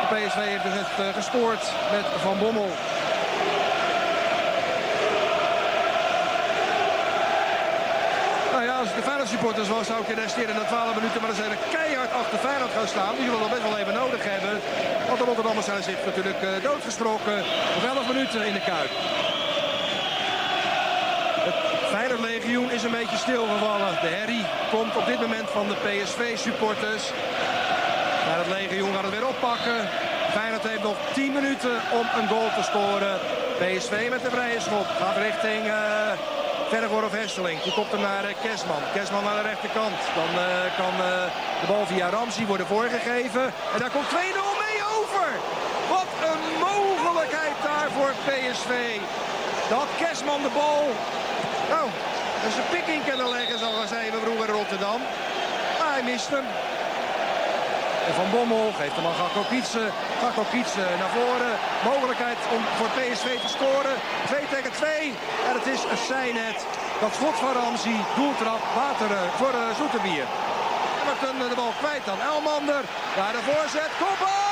De 0.00 0.06
PSV 0.14 0.40
heeft 0.52 0.66
dus 0.68 0.78
net 0.80 0.90
uh, 1.00 1.14
gescoord 1.20 1.62
met 1.94 2.06
Van 2.24 2.38
Bommel. 2.38 2.70
Als 8.84 8.94
de 8.94 9.08
Feyenoord 9.10 9.28
supporters 9.28 9.68
was, 9.68 9.86
zou 9.86 9.98
ik 10.02 10.08
in 10.08 10.14
de 10.14 10.26
resterende 10.28 10.64
12 10.64 10.94
minuten 10.94 11.20
maar 11.20 11.30
eens 11.30 11.44
even 11.46 11.64
keihard 11.76 12.12
achter 12.20 12.38
Feyenoord 12.38 12.74
gaan 12.76 12.92
staan. 12.94 13.14
Die 13.16 13.24
zullen 13.24 13.44
dat 13.44 13.54
best 13.56 13.68
wel 13.68 13.78
even 13.82 13.94
nodig 14.02 14.22
hebben. 14.32 14.54
Want 15.08 15.18
de 15.18 15.24
Rotterdammers 15.24 15.66
zijn 15.66 15.82
zich 15.82 15.98
natuurlijk 16.04 16.40
uh, 16.42 16.50
doodgesproken. 16.68 17.36
Nog 17.74 17.84
11 17.84 18.08
minuten 18.12 18.40
in 18.50 18.54
de 18.58 18.64
Kuip. 18.70 18.92
Het 21.48 21.58
Feyenoord-legioen 21.94 22.70
is 22.76 22.82
een 22.82 22.98
beetje 23.00 23.24
stilgevallen. 23.26 23.92
De 24.04 24.12
herrie 24.18 24.46
komt 24.74 24.96
op 24.96 25.06
dit 25.06 25.20
moment 25.26 25.48
van 25.58 25.66
de 25.68 25.78
PSV-supporters. 25.84 27.04
Maar 28.26 28.38
het 28.42 28.52
legioen 28.56 28.92
gaat 28.94 29.06
het 29.08 29.16
weer 29.16 29.28
oppakken. 29.34 29.78
Feyenoord 30.36 30.68
heeft 30.68 30.86
nog 30.90 30.98
10 31.12 31.32
minuten 31.32 31.76
om 32.00 32.06
een 32.18 32.28
goal 32.28 32.50
te 32.58 32.64
scoren. 32.70 33.14
PSV 33.60 33.94
met 34.14 34.22
de 34.26 34.30
vrije 34.36 34.60
schop 34.60 34.86
gaat 35.00 35.16
richting 35.16 35.62
uh, 35.66 36.43
Vergor 36.74 37.04
of 37.04 37.12
Hesseling. 37.12 37.62
Die 37.62 37.72
komt 37.72 37.90
hem 37.90 38.00
naar 38.00 38.24
uh, 38.24 38.34
Kesman. 38.42 38.82
Kesman 38.94 39.24
naar 39.24 39.42
de 39.42 39.48
rechterkant. 39.48 40.00
Dan 40.20 40.30
uh, 40.34 40.76
kan 40.80 40.94
de 41.60 41.66
bal 41.66 41.86
via 41.86 42.08
Ramsey 42.08 42.46
worden 42.46 42.66
voorgegeven. 42.66 43.44
En 43.74 43.78
daar 43.78 43.90
komt 43.96 44.10
2-0 44.10 44.14
mee 44.64 44.78
over. 44.98 45.28
Wat 45.96 46.10
een 46.30 46.44
mogelijkheid 46.70 47.56
daar 47.62 47.90
voor 47.96 48.12
PSV. 48.26 48.72
Dat 49.68 49.88
Kesman 50.00 50.42
de 50.42 50.52
bal 50.60 50.82
nou, 51.72 51.86
een 52.44 52.68
pik 52.70 52.86
in 52.94 53.04
kunnen 53.08 53.28
leggen, 53.28 53.58
zoals 53.58 53.90
we 53.90 54.18
vroeger 54.22 54.48
Rotterdam. 54.48 55.00
Hij 55.82 56.02
mist 56.02 56.28
hem. 56.28 56.46
En 58.06 58.14
Van 58.14 58.30
Bommel 58.30 58.72
geeft 58.78 58.96
hem 58.96 59.06
aan 59.06 59.20
Gakko 60.20 60.44
Kietsen 60.50 60.88
naar 61.00 61.12
voren. 61.20 61.54
Mogelijkheid 61.92 62.38
om 62.54 62.62
voor 62.78 62.90
PSV 62.98 63.28
te 63.44 63.50
scoren. 63.56 63.94
2 64.26 64.48
tegen 64.54 64.72
2. 64.72 65.14
En 65.48 65.54
het 65.58 65.66
is 65.74 65.82
een 65.90 66.04
zijnet. 66.12 66.58
Dat 67.00 67.14
schot 67.14 67.36
van 67.42 67.52
Ramsey. 67.52 67.98
Doeltrap. 68.16 68.62
Water 68.82 69.10
voor 69.38 69.54
uh, 69.54 69.76
Zoeterbier. 69.78 70.26
Everton 71.02 71.38
de 71.48 71.54
bal 71.54 71.72
kwijt 71.80 72.04
dan. 72.04 72.20
Elmander. 72.20 72.82
Daar 73.16 73.32
de 73.32 73.42
voorzet. 73.50 73.90
Kopbal! 73.98 74.43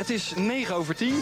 Het 0.00 0.10
is 0.10 0.34
9 0.36 0.74
over 0.74 0.94
10. 0.96 1.14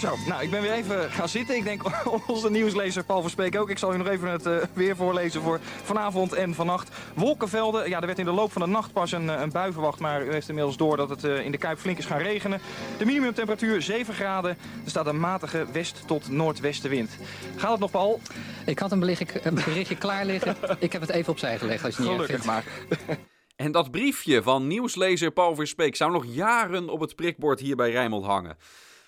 Zo, 0.00 0.16
nou, 0.26 0.42
ik 0.42 0.50
ben 0.50 0.62
weer 0.62 0.72
even 0.72 1.10
gaan 1.10 1.28
zitten. 1.28 1.56
Ik 1.56 1.64
denk 1.64 1.82
onze 2.26 2.50
nieuwslezer 2.50 3.04
Paul 3.04 3.22
Verspeek 3.22 3.58
ook. 3.58 3.70
Ik 3.70 3.78
zal 3.78 3.94
u 3.94 3.96
nog 3.96 4.06
even 4.08 4.28
het 4.28 4.46
eh, 4.46 4.56
weer 4.72 4.96
voorlezen 4.96 5.42
voor 5.42 5.60
vanavond 5.82 6.32
en 6.32 6.54
vannacht. 6.54 6.88
Wolkenvelden. 7.14 7.88
Ja, 7.88 8.00
er 8.00 8.06
werd 8.06 8.18
in 8.18 8.24
de 8.24 8.30
loop 8.30 8.52
van 8.52 8.62
de 8.62 8.68
nacht 8.68 8.92
pas 8.92 9.12
een, 9.12 9.30
eh, 9.30 9.40
een 9.40 9.50
bui 9.50 9.72
verwacht. 9.72 9.98
Maar 9.98 10.24
u 10.24 10.32
heeft 10.32 10.48
inmiddels 10.48 10.76
door 10.76 10.96
dat 10.96 11.08
het 11.08 11.24
eh, 11.24 11.44
in 11.44 11.52
de 11.52 11.58
Kuip 11.58 11.78
flink 11.78 11.98
is 11.98 12.04
gaan 12.06 12.18
regenen. 12.18 12.60
De 12.98 13.04
minimumtemperatuur 13.04 13.82
7 13.82 14.14
graden. 14.14 14.50
Er 14.84 14.90
staat 14.90 15.06
een 15.06 15.20
matige 15.20 15.66
west- 15.72 16.02
tot 16.06 16.28
noordwestenwind. 16.28 17.10
Gaat 17.56 17.70
het 17.70 17.80
nog, 17.80 17.90
Paul? 17.90 18.20
Ik 18.66 18.78
had 18.78 18.92
een 18.92 19.00
berichtje, 19.00 19.40
een 19.42 19.54
berichtje 19.54 19.96
klaar 19.96 20.24
liggen. 20.24 20.56
Ik 20.78 20.92
heb 20.92 21.00
het 21.00 21.10
even 21.10 21.32
opzij 21.32 21.58
gelegd 21.58 21.84
als 21.84 21.96
je 21.96 22.02
het 22.02 22.10
niet 22.10 22.20
Gelukkig 22.20 22.44
maar. 22.46 22.64
En 23.60 23.72
dat 23.72 23.90
briefje 23.90 24.42
van 24.42 24.66
nieuwslezer 24.66 25.30
Paul 25.30 25.54
Verspeek 25.54 25.96
zou 25.96 26.12
nog 26.12 26.24
jaren 26.26 26.88
op 26.88 27.00
het 27.00 27.16
prikbord 27.16 27.60
hier 27.60 27.76
bij 27.76 27.90
Rijnmond 27.90 28.24
hangen. 28.24 28.56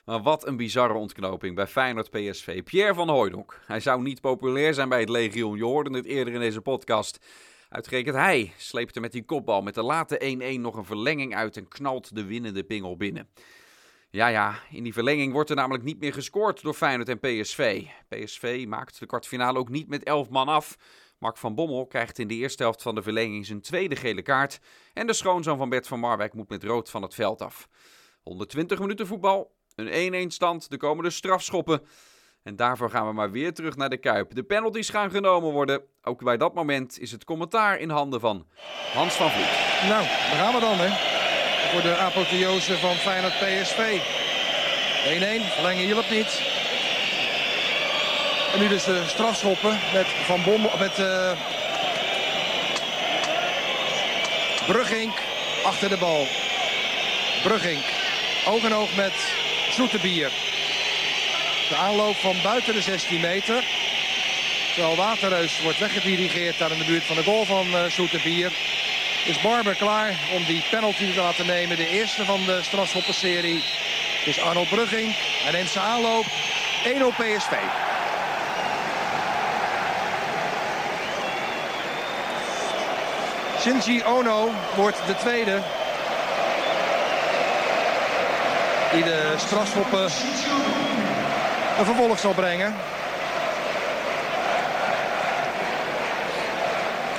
Maar 0.05 0.23
wat 0.23 0.47
een 0.47 0.57
bizarre 0.57 0.95
ontknoping 0.95 1.55
bij 1.55 1.67
Feyenoord 1.67 2.11
PSV. 2.11 2.63
Pierre 2.63 2.95
van 2.95 3.09
Hooijdonk. 3.09 3.61
Hij 3.67 3.81
zou 3.81 4.03
niet 4.03 4.21
populair 4.21 4.75
zijn 4.75 4.89
bij 4.89 5.01
het 5.01 5.09
legioen. 5.09 5.57
Je 5.57 5.65
hoorde 5.65 5.97
het 5.97 6.05
eerder 6.05 6.35
in 6.35 6.41
deze 6.41 6.61
podcast. 6.61 7.19
Uitgerekend 7.69 8.17
hij 8.17 8.53
sleepte 8.57 9.01
met 9.01 9.13
die 9.13 9.25
kopbal 9.25 9.63
met 9.63 9.75
de 9.75 9.83
late 9.83 10.39
1-1 10.57 10.61
nog 10.61 10.77
een 10.77 10.85
verlenging 10.85 11.35
uit 11.35 11.57
en 11.57 11.69
knalt 11.69 12.15
de 12.15 12.25
winnende 12.25 12.65
pingel 12.65 12.97
binnen. 12.97 13.29
Ja, 14.11 14.27
ja, 14.27 14.59
in 14.71 14.83
die 14.83 14.93
verlenging 14.93 15.33
wordt 15.33 15.51
er 15.51 15.57
namelijk 15.57 15.85
niet 15.85 16.01
meer 16.01 16.13
gescoord 16.13 16.63
door 16.63 16.75
Feyenoord 16.75 17.09
en 17.09 17.21
PSV. 17.21 17.83
PSV 18.09 18.65
maakt 18.69 18.99
de 18.99 19.07
kwartfinale 19.07 19.59
ook 19.59 19.69
niet 19.69 19.89
met 19.89 20.03
11 20.03 20.29
man 20.29 20.49
af. 20.49 20.77
Mark 21.23 21.37
van 21.37 21.55
Bommel 21.55 21.87
krijgt 21.87 22.19
in 22.19 22.29
de 22.29 22.35
eerste 22.35 22.63
helft 22.63 22.83
van 22.83 22.95
de 22.95 23.03
verlenging 23.03 23.47
zijn 23.47 23.61
tweede 23.61 23.97
gele 23.97 24.23
kaart. 24.23 24.61
En 24.93 25.07
de 25.07 25.13
schoonzoon 25.13 25.59
van 25.59 25.69
Bert 25.69 25.87
van 25.87 26.01
Marwijk 26.01 26.35
moet 26.35 26.49
met 26.49 26.65
rood 26.65 26.91
van 26.91 27.03
het 27.03 27.15
veld 27.15 27.43
af. 27.43 27.69
120 28.23 28.79
minuten 28.79 29.07
voetbal, 29.07 29.53
een 29.75 30.31
1-1 30.31 30.33
stand, 30.33 30.71
de 30.71 30.77
komende 30.77 31.11
strafschoppen. 31.11 31.83
En 32.43 32.57
daarvoor 32.57 32.91
gaan 32.91 33.07
we 33.07 33.13
maar 33.13 33.31
weer 33.31 33.55
terug 33.55 33.77
naar 33.77 33.89
de 33.89 33.97
Kuip. 33.97 34.35
De 34.35 34.43
penalties 34.43 34.89
gaan 34.89 35.11
genomen 35.11 35.53
worden. 35.53 35.83
Ook 36.03 36.25
bij 36.25 36.37
dat 36.37 36.55
moment 36.55 36.99
is 36.99 37.13
het 37.13 37.25
commentaar 37.25 37.79
in 37.79 37.91
handen 37.91 38.21
van 38.21 38.47
Hans 38.93 39.15
van 39.15 39.31
Vliet. 39.31 39.89
Nou, 39.91 40.05
daar 40.05 40.45
gaan 40.45 40.55
we 40.55 40.61
dan, 40.61 40.79
hè. 40.79 40.89
Voor 41.73 41.83
de 41.83 41.97
apotheose 41.97 42.79
van 42.79 42.95
Feyenoord 42.95 43.39
PSV. 43.39 44.01
1-1, 45.41 45.55
verlengen 45.55 45.85
hielp 45.85 46.11
niet. 46.11 46.53
En 48.53 48.59
nu 48.59 48.69
dus 48.69 48.85
de 48.85 49.03
strafschoppen 49.07 49.81
met 49.93 50.07
Van 50.25 50.43
Bommel, 50.43 50.71
met 50.79 50.99
eh 50.99 51.33
Brugging 54.67 55.13
achter 55.63 55.89
de 55.89 55.97
bal. 55.97 56.27
Brugging, 57.43 57.81
oog 58.47 58.63
in 58.63 58.75
oog 58.75 58.95
met 58.97 59.13
Zoetebier. 59.71 60.31
De 61.69 61.77
aanloop 61.77 62.17
van 62.17 62.37
buiten 62.43 62.75
de 62.75 62.81
16 62.81 63.21
meter. 63.21 63.65
Terwijl 64.75 64.97
Waterreus 64.97 65.61
wordt 65.63 65.79
weggedirigeerd 65.79 66.59
daar 66.59 66.71
in 66.71 66.79
de 66.79 66.85
buurt 66.85 67.05
van 67.05 67.17
de 67.17 67.25
goal 67.25 67.45
van 67.45 67.91
Zoeterbier. 67.91 68.53
Is 69.25 69.41
Barber 69.41 69.75
klaar 69.75 70.15
om 70.35 70.45
die 70.45 70.63
penalty 70.71 71.13
te 71.13 71.21
laten 71.21 71.47
nemen. 71.47 71.77
De 71.77 71.89
eerste 71.89 72.25
van 72.25 72.45
de 72.45 72.63
strafschoppenserie 72.63 73.63
is 74.25 74.41
Arnold 74.41 74.69
Brugging. 74.69 75.15
Hij 75.43 75.53
neemt 75.53 75.69
zijn 75.69 75.85
aanloop. 75.85 76.25
1-0 76.85 77.17
PSV. 77.17 77.55
Shinji 83.63 84.03
Ono 84.05 84.51
wordt 84.75 84.99
de 85.07 85.17
tweede. 85.17 85.61
Die 88.93 89.05
de 89.05 89.35
strafschoppen 89.37 90.03
een 91.79 91.85
vervolg 91.85 92.19
zal 92.19 92.33
brengen. 92.33 92.75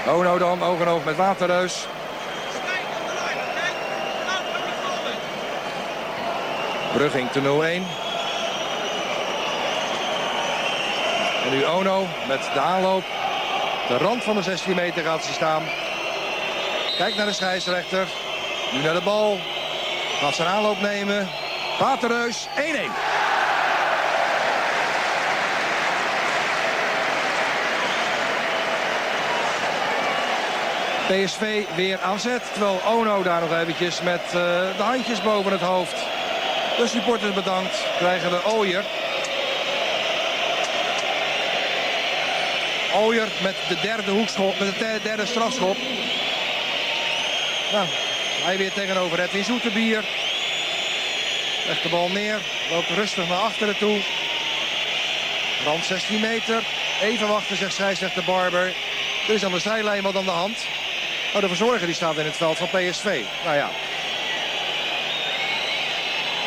Ono 0.07 0.37
dan, 0.37 0.63
oog 0.63 0.79
en 0.79 0.87
oog 0.87 1.03
met 1.03 1.15
Waterreus. 1.15 1.87
Brugging 6.93 7.31
te 7.31 7.39
0-1. 7.39 7.43
En 11.45 11.51
nu 11.51 11.65
Ono 11.65 12.07
met 12.27 12.49
de 12.53 12.59
aanloop. 12.59 13.03
De 13.87 13.97
rand 13.97 14.23
van 14.23 14.35
de 14.35 14.41
16 14.41 14.75
meter 14.75 15.03
gaat 15.03 15.23
ze 15.23 15.33
staan. 15.33 15.63
Kijkt 16.97 17.17
naar 17.17 17.25
de 17.25 17.33
scheidsrechter. 17.33 18.07
Nu 18.71 18.81
naar 18.81 18.93
de 18.93 19.01
bal. 19.01 19.39
Gaat 20.19 20.35
zijn 20.35 20.47
aanloop 20.47 20.81
nemen. 20.81 21.29
Waterreus 21.79 22.47
1-1. 22.47 22.51
PSV 31.07 31.63
weer 31.75 31.99
aan 32.01 32.19
zet. 32.19 32.41
Terwijl 32.51 32.81
Ono 32.85 33.23
daar 33.23 33.41
nog 33.41 33.59
eventjes 33.59 34.01
met 34.01 34.21
eh, 34.25 34.33
de 34.77 34.83
handjes 34.83 35.21
boven 35.21 35.51
het 35.51 35.61
hoofd. 35.61 35.95
De 36.77 36.87
supporters 36.87 37.33
bedankt. 37.33 37.85
Krijgen 37.97 38.31
we 38.31 38.45
Ooyer. 38.45 38.83
Ooyer 42.95 43.27
met 43.43 43.55
de 43.67 43.79
derde 43.81 44.11
hoekschop, 44.11 44.59
met 44.59 44.77
de 44.77 44.99
derde 45.03 45.25
strafschop. 45.25 45.77
Nou, 47.73 47.87
hij 48.43 48.57
weer 48.57 48.73
tegenover 48.73 49.19
Edwin 49.19 49.43
Zoetebier. 49.43 50.03
Legt 51.67 51.83
de 51.83 51.89
bal 51.89 52.09
neer, 52.09 52.39
loopt 52.69 52.89
rustig 52.89 53.27
naar 53.27 53.37
achteren 53.37 53.77
toe. 53.77 54.01
Rand 55.65 55.85
16 55.85 56.19
meter. 56.19 56.63
Even 57.01 57.27
wachten, 57.27 57.57
zegt 57.57 57.73
scheidsrechter 57.73 58.23
Barber. 58.23 58.73
Er 59.27 59.33
is 59.33 59.45
aan 59.45 59.51
de 59.51 59.59
zijlijn 59.59 60.03
wat 60.03 60.15
aan 60.15 60.25
de 60.25 60.31
hand. 60.31 60.65
Oh, 61.35 61.41
de 61.41 61.47
verzorger 61.47 61.85
die 61.85 61.95
staat 61.95 62.17
in 62.17 62.25
het 62.25 62.37
veld 62.37 62.57
van 62.57 62.67
PSV. 62.67 63.21
Nou 63.43 63.55
ja. 63.55 63.69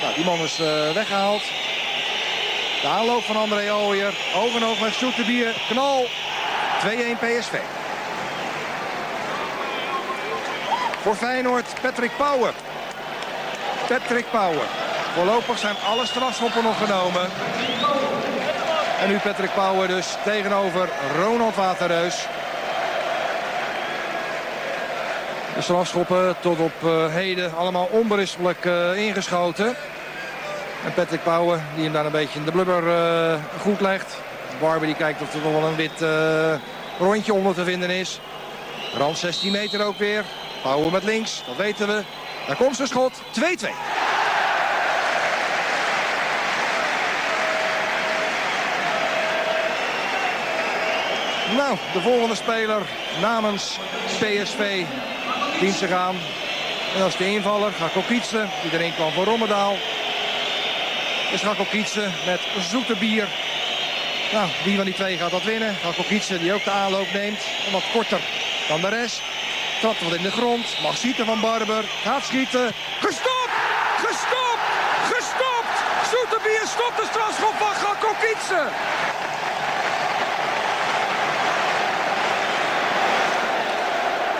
Nou, 0.03 0.15
die 0.15 0.25
man 0.25 0.41
is 0.41 0.59
eh, 0.59 0.93
weggehaald. 0.93 1.43
De 2.83 2.89
aanloop 2.89 3.25
van 3.25 3.37
André 3.37 3.75
Ooyer. 3.75 4.15
Oog 4.35 4.55
en 4.55 4.65
oog 4.65 4.81
met 4.81 4.95
Zoetebier. 4.95 5.55
Knal. 5.69 6.07
2-1 6.85 6.89
PSV. 7.19 7.76
Voor 11.07 11.15
Feyenoord 11.15 11.75
Patrick 11.83 12.11
Pauwen. 12.17 12.53
Patrick 13.89 14.31
Pauwen. 14.31 14.67
Voorlopig 15.15 15.59
zijn 15.59 15.75
alle 15.87 16.07
strafschoppen 16.07 16.63
nog 16.63 16.79
genomen. 16.79 17.29
En 19.01 19.09
nu 19.09 19.19
Patrick 19.19 19.55
Pauwen 19.55 19.89
dus 19.89 20.17
tegenover 20.25 20.89
Ronald 21.23 21.55
Waterreus. 21.55 22.27
De 25.55 25.63
strafschoppen 25.63 26.37
tot 26.41 26.59
op 26.59 26.73
eh, 26.83 27.15
heden 27.15 27.57
allemaal 27.57 27.89
onberispelijk 27.91 28.65
eh, 28.65 29.07
ingeschoten. 29.07 29.67
En 30.85 30.95
Patrick 30.95 31.23
Pauwen 31.23 31.65
die 31.75 31.85
hem 31.85 31.93
daar 31.93 32.07
een 32.07 32.13
beetje 32.13 32.39
in 32.39 32.45
de 32.45 32.53
blubber 32.53 32.89
eh, 32.89 33.39
goed 33.61 33.81
legt. 33.81 34.17
Barber 34.61 34.87
die 34.87 34.97
kijkt 34.97 35.23
of 35.23 35.35
er 35.35 35.41
nog 35.41 35.53
wel 35.53 35.69
een 35.69 35.77
wit 35.77 36.05
rondje 36.99 37.35
onder 37.35 37.55
te 37.55 37.65
vinden 37.65 37.91
is. 37.91 38.21
Rand 38.95 39.19
16 39.19 39.53
meter 39.53 39.85
ook 39.85 39.99
weer. 39.99 40.25
Pauwen 40.67 40.93
met 40.93 41.05
links, 41.05 41.43
dat 41.47 41.57
weten 41.57 41.87
we. 41.87 42.03
Daar 42.47 42.57
komt 42.57 42.77
zijn 42.77 42.89
schot. 42.89 43.21
2-2. 43.21 43.23
Nou, 51.57 51.77
de 51.93 52.01
volgende 52.01 52.35
speler 52.35 52.83
namens 53.21 53.79
PSV 54.19 54.85
dient 55.61 55.75
zich 55.75 55.91
aan. 55.91 56.17
En 56.95 56.99
dat 56.99 57.09
is 57.09 57.17
de 57.17 57.31
invaller, 57.31 57.73
Gakko 57.73 58.01
Kietsen, 58.01 58.51
die 58.63 58.73
erin 58.73 58.95
kwam 58.95 59.13
voor 59.13 59.25
Rommedaal. 59.25 59.77
Is 61.33 61.43
Gakko 61.43 61.65
Kietsen 61.65 62.13
met 62.27 62.41
zoete 62.71 62.95
bier. 62.97 63.29
Nou, 64.33 64.49
wie 64.65 64.77
van 64.77 64.85
die 64.85 64.95
twee 64.95 65.17
gaat 65.17 65.31
dat 65.31 65.45
winnen? 65.45 65.75
Gakko 65.75 66.03
Kietsen 66.03 66.39
die 66.39 66.53
ook 66.53 66.65
de 66.65 66.71
aanloop 66.71 67.13
neemt. 67.13 67.47
En 67.67 67.73
wat 67.73 67.91
korter 67.93 68.21
dan 68.69 68.81
de 68.81 68.89
rest. 68.89 69.23
Trapt 69.81 70.03
wat 70.03 70.15
in 70.15 70.23
de 70.23 70.31
grond. 70.31 70.81
Mag 70.83 70.97
schieten 70.97 71.27
van 71.27 71.41
Barber. 71.41 71.85
Gaat 72.03 72.25
schieten. 72.25 72.73
Gestopt! 73.01 73.55
Gestopt! 73.97 74.67
Gestopt! 75.13 75.77
Zoeterbier 76.11 76.63
stopt 76.65 76.97
de 76.97 77.07
strafschop 77.11 77.55
van 77.59 77.75
Gakko 77.75 78.09
Kietsen. 78.21 78.69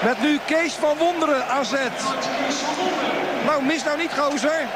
Met 0.03 0.21
nu 0.21 0.39
Kees 0.47 0.73
van 0.73 0.97
Wonderen 0.97 1.67
zet. 1.67 2.03
Nou, 3.45 3.63
mis 3.63 3.85
nou 3.85 3.99
niet, 3.99 4.13
gozer. 4.19 4.67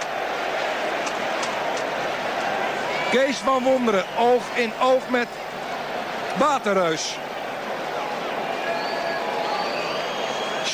Kees 3.11 3.37
van 3.37 3.63
Wonderen, 3.63 4.05
oog 4.19 4.43
in 4.55 4.73
oog 4.81 5.09
met 5.09 5.29
Waterreus. 6.39 7.17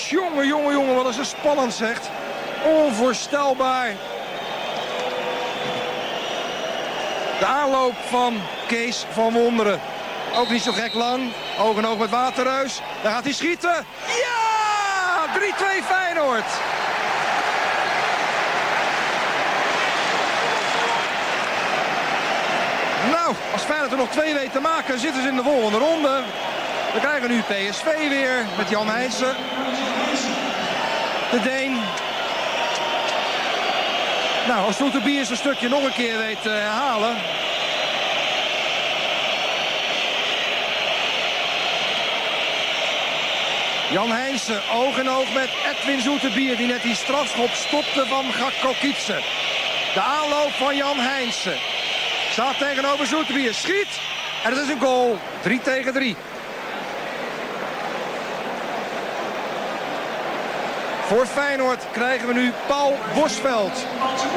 Jongen, 0.08 0.46
jongen, 0.46 0.72
jongen, 0.72 0.94
wat 0.94 1.08
is 1.08 1.16
het 1.16 1.26
spannend, 1.26 1.74
zegt. 1.74 2.10
Onvoorstelbaar. 2.64 3.88
De 7.38 7.46
aanloop 7.46 7.94
van 8.08 8.40
Kees 8.66 9.04
van 9.10 9.32
Wonderen. 9.32 9.80
Ook 10.36 10.50
niet 10.50 10.62
zo 10.62 10.72
gek 10.72 10.94
lang. 10.94 11.32
Oog 11.58 11.76
in 11.76 11.86
oog 11.86 11.98
met 11.98 12.10
Waterreus. 12.10 12.80
Daar 13.02 13.12
gaat 13.12 13.24
hij 13.24 13.32
schieten. 13.32 13.86
Ja! 14.06 14.46
3-2 15.34 15.84
Feyenoord. 15.84 16.44
Nou, 23.10 23.34
als 23.52 23.62
Feyenoord 23.62 23.92
er 23.92 23.98
nog 23.98 24.10
twee 24.10 24.34
weet 24.34 24.52
te 24.52 24.60
maken, 24.60 24.98
zitten 24.98 25.22
ze 25.22 25.28
in 25.28 25.36
de 25.36 25.42
volgende 25.42 25.78
ronde. 25.78 26.22
We 26.92 27.00
krijgen 27.00 27.28
nu 27.28 27.40
PSV 27.40 28.08
weer 28.08 28.46
met 28.56 28.68
Jan 28.68 28.88
Heijsen. 28.88 29.36
De 31.30 31.40
Deen. 31.40 31.78
Nou, 34.46 34.66
als 34.66 34.76
Soeterbier 34.76 35.24
zijn 35.24 35.38
stukje 35.38 35.68
nog 35.68 35.82
een 35.82 35.92
keer 35.92 36.18
weet 36.18 36.42
te 36.42 36.48
herhalen. 36.48 37.16
Jan 43.90 44.10
Heijnsen, 44.10 44.60
oog 44.72 44.98
in 44.98 45.08
oog 45.08 45.32
met 45.34 45.48
Edwin 45.70 46.00
Zoeterbier, 46.00 46.56
die 46.56 46.66
net 46.66 46.82
die 46.82 46.94
strafschop 46.94 47.50
stopte 47.50 48.06
van 48.06 48.32
Gakko 48.32 48.72
Kietsen. 48.80 49.22
De 49.94 50.00
aanloop 50.00 50.52
van 50.52 50.76
Jan 50.76 50.98
Heijnsen. 50.98 51.56
Staat 52.30 52.58
tegenover 52.58 53.06
Zoeterbier, 53.06 53.54
schiet. 53.54 54.00
En 54.44 54.52
het 54.52 54.60
is 54.60 54.68
een 54.68 54.80
goal. 54.80 55.18
3 55.42 55.60
tegen 55.60 55.92
3. 55.92 56.16
Voor 61.06 61.26
Feyenoord 61.26 61.84
krijgen 61.92 62.26
we 62.26 62.34
nu 62.34 62.52
Paul 62.66 62.96
Bosveld. 63.14 63.86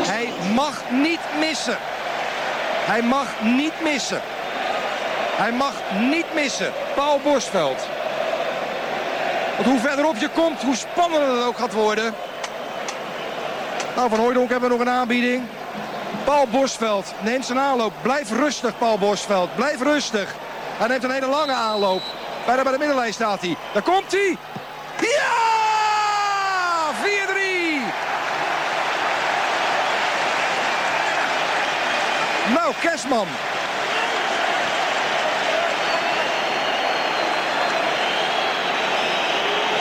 Hij 0.07 0.29
mag 0.55 0.81
niet 0.89 1.19
missen. 1.39 1.77
Hij 2.85 3.01
mag 3.01 3.27
niet 3.41 3.73
missen. 3.83 4.21
Hij 5.35 5.51
mag 5.51 5.73
niet 5.99 6.33
missen. 6.33 6.71
Paul 6.95 7.19
Bosveld. 7.23 7.87
Want 9.55 9.69
hoe 9.69 9.79
verderop 9.79 10.17
je 10.17 10.29
komt, 10.29 10.61
hoe 10.61 10.75
spannender 10.75 11.35
het 11.35 11.45
ook 11.45 11.57
gaat 11.57 11.73
worden. 11.73 12.15
Nou, 13.95 14.09
van 14.09 14.19
Hooydonk 14.19 14.49
hebben 14.49 14.69
we 14.69 14.75
nog 14.75 14.85
een 14.85 14.93
aanbieding. 14.93 15.43
Paul 16.23 16.47
Bosveld 16.47 17.13
neemt 17.19 17.45
zijn 17.45 17.59
aanloop. 17.59 17.93
Blijf 18.01 18.31
rustig, 18.31 18.77
Paul 18.77 18.97
Bosveld. 18.97 19.55
Blijf 19.55 19.81
rustig. 19.81 20.35
Hij 20.77 20.87
neemt 20.87 21.03
een 21.03 21.11
hele 21.11 21.27
lange 21.27 21.53
aanloop. 21.53 22.01
Bijna 22.45 22.63
bij 22.63 22.71
de 22.71 22.77
middenlijn 22.77 23.13
staat 23.13 23.41
hij. 23.41 23.55
Daar 23.73 23.83
komt 23.83 24.11
hij. 24.11 24.37
Ja! 24.99 25.49
4-3. 26.99 26.99
Kesman. 32.73 33.27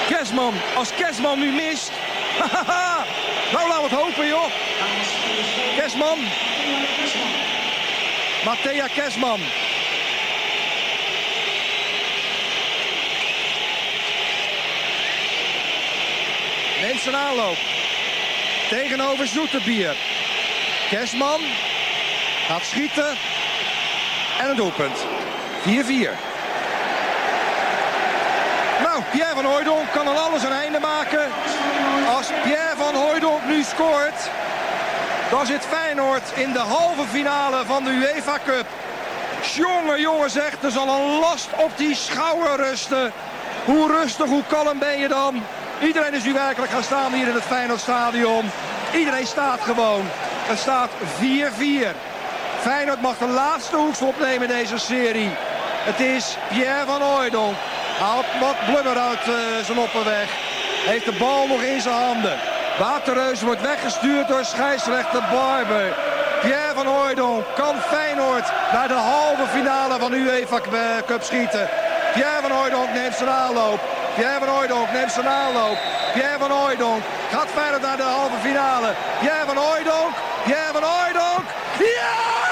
Kersman. 0.09 0.55
Als 0.77 0.95
Kersman 0.95 1.39
nu 1.39 1.53
mist. 1.53 1.93
nou, 3.53 3.69
laten 3.69 3.83
we 3.83 3.89
het 3.89 4.01
hopen, 4.01 4.27
joh. 4.27 4.51
Kersman. 5.77 6.19
Matthea 8.45 8.87
Kersman. 8.87 9.41
Neemt 16.81 17.01
zijn 17.01 17.17
aanloop. 17.17 17.57
Tegenover 18.69 19.27
Zoeterbier. 19.27 19.97
Kersman 20.89 21.41
gaat 22.49 22.63
schieten. 22.63 23.11
En 24.41 24.51
een 24.51 24.57
doelpunt. 24.57 24.99
4-4. 25.63 26.11
Nou, 28.83 29.03
Pierre 29.11 29.35
van 29.35 29.45
Hooijdonk 29.45 29.93
kan 29.93 30.07
er 30.07 30.17
alles 30.17 30.43
een 30.43 30.53
einde 30.53 30.81
maken. 30.81 31.27
Als 32.17 32.27
Pierre 32.43 32.77
van 32.77 32.95
Hooijdonk 32.95 33.45
nu 33.47 33.63
scoort, 33.63 34.31
dan 35.31 35.47
zit 35.47 35.65
Feyenoord 35.65 36.23
in 36.35 36.53
de 36.53 36.59
halve 36.59 37.05
finale 37.11 37.65
van 37.67 37.85
de 37.85 37.91
UEFA 37.91 38.39
Cup. 38.45 38.67
Jongen, 39.55 40.01
jongen 40.01 40.31
zegt, 40.31 40.65
er 40.65 40.71
zal 40.71 40.89
een 40.89 41.19
last 41.19 41.49
op 41.57 41.71
die 41.77 41.95
schouder 41.95 42.57
rusten. 42.57 43.13
Hoe 43.65 43.93
rustig, 43.93 44.27
hoe 44.27 44.45
kalm 44.47 44.79
ben 44.79 44.99
je 44.99 45.09
dan? 45.09 45.43
Iedereen 45.81 46.15
is 46.15 46.25
nu 46.25 46.33
werkelijk 46.33 46.73
gaan 46.73 46.83
staan 46.83 47.13
hier 47.13 47.29
in 47.29 47.35
het 47.35 47.43
Feyenoordstadion. 47.43 48.51
Iedereen 48.95 49.27
staat 49.27 49.61
gewoon. 49.61 50.03
Het 50.47 50.59
staat 50.59 50.91
4-4. 51.21 52.08
Feyenoord 52.61 53.01
mag 53.01 53.19
de 53.19 53.27
laatste 53.27 53.77
hoekschop 53.77 54.21
nemen 54.21 54.51
in 54.51 54.57
deze 54.57 54.79
serie. 54.79 55.31
Het 55.91 56.01
is 56.01 56.37
Pierre 56.49 56.87
van 56.87 57.01
Hooijdonk. 57.01 57.57
Haalt 57.99 58.27
wat 58.41 58.57
blubber 58.67 58.99
uit 58.99 59.23
eh, 59.27 59.65
zijn 59.65 59.79
opperweg. 59.79 60.29
Heeft 60.87 61.05
de 61.05 61.17
bal 61.19 61.47
nog 61.47 61.61
in 61.63 61.81
zijn 61.81 61.95
handen. 61.95 62.39
Waterreus 62.79 63.43
wordt 63.43 63.61
weggestuurd 63.61 64.29
door 64.29 64.45
scheidsrechter 64.45 65.23
Barber. 65.31 65.97
Pierre 66.41 66.75
van 66.75 66.87
Hooijdonk 66.87 67.45
kan 67.55 67.75
Feyenoord 67.81 68.53
naar 68.73 68.89
de 68.89 68.95
halve 68.95 69.47
finale 69.47 69.99
van 69.99 70.13
UEFA 70.13 70.61
Cup 71.07 71.23
schieten. 71.23 71.69
Pierre 72.13 72.41
van 72.41 72.51
Hooijdonk 72.51 72.93
neemt 72.93 73.15
zijn 73.15 73.31
aanloop. 73.31 73.81
Pierre 74.15 74.39
van 74.39 74.49
Hooijdonk 74.49 74.93
neemt 74.93 75.13
zijn 75.13 75.29
aanloop. 75.29 75.79
Pierre 76.13 76.39
van 76.39 76.51
Hooijdonk 76.51 77.03
gaat 77.31 77.49
verder 77.55 77.81
naar 77.81 77.97
de 77.97 78.03
halve 78.03 78.39
finale. 78.43 78.91
Pierre 79.21 79.47
van 79.47 79.57
Hooijdonk. 79.57 80.13
Pierre 80.45 80.73
van 80.73 80.83
Hooijdonk. 80.83 81.47
Ja! 81.79 82.47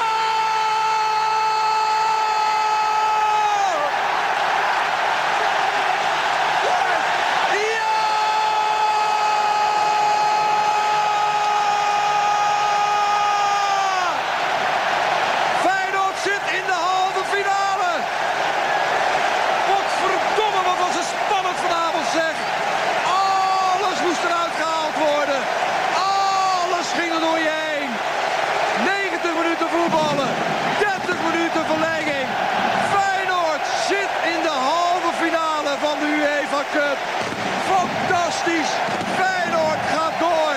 Feyenoord 15.66 16.19
zit 16.29 16.45
in 16.59 16.64
de 16.71 16.79
halve 16.90 17.23
finale. 17.35 17.90
Wat 19.71 19.88
verdomme, 20.03 20.62
wat 20.71 20.79
was 20.85 20.95
het 21.01 21.09
spannend 21.14 21.59
vanavond 21.66 22.07
zeg. 22.21 22.35
Alles 23.23 23.99
moest 24.07 24.23
eruit 24.29 24.55
gehaald 24.61 24.97
worden. 25.09 25.40
Alles 26.12 26.88
ging 26.99 27.11
er 27.16 27.23
door 27.27 27.40
je 27.49 27.55
heen. 27.66 27.90
90 28.85 29.35
minuten 29.40 29.69
voetballen. 29.75 30.31
30 30.79 31.19
minuten 31.29 31.62
verlenging. 31.73 32.27
Feyenoord 32.95 33.64
zit 33.90 34.12
in 34.33 34.40
de 34.49 34.57
halve 34.71 35.11
finale 35.23 35.73
van 35.85 35.97
de 36.03 36.09
UEFA 36.16 36.56
Fantastisch. 37.72 38.72
Feyenoord 39.20 39.83
gaat 39.94 40.16
door. 40.18 40.57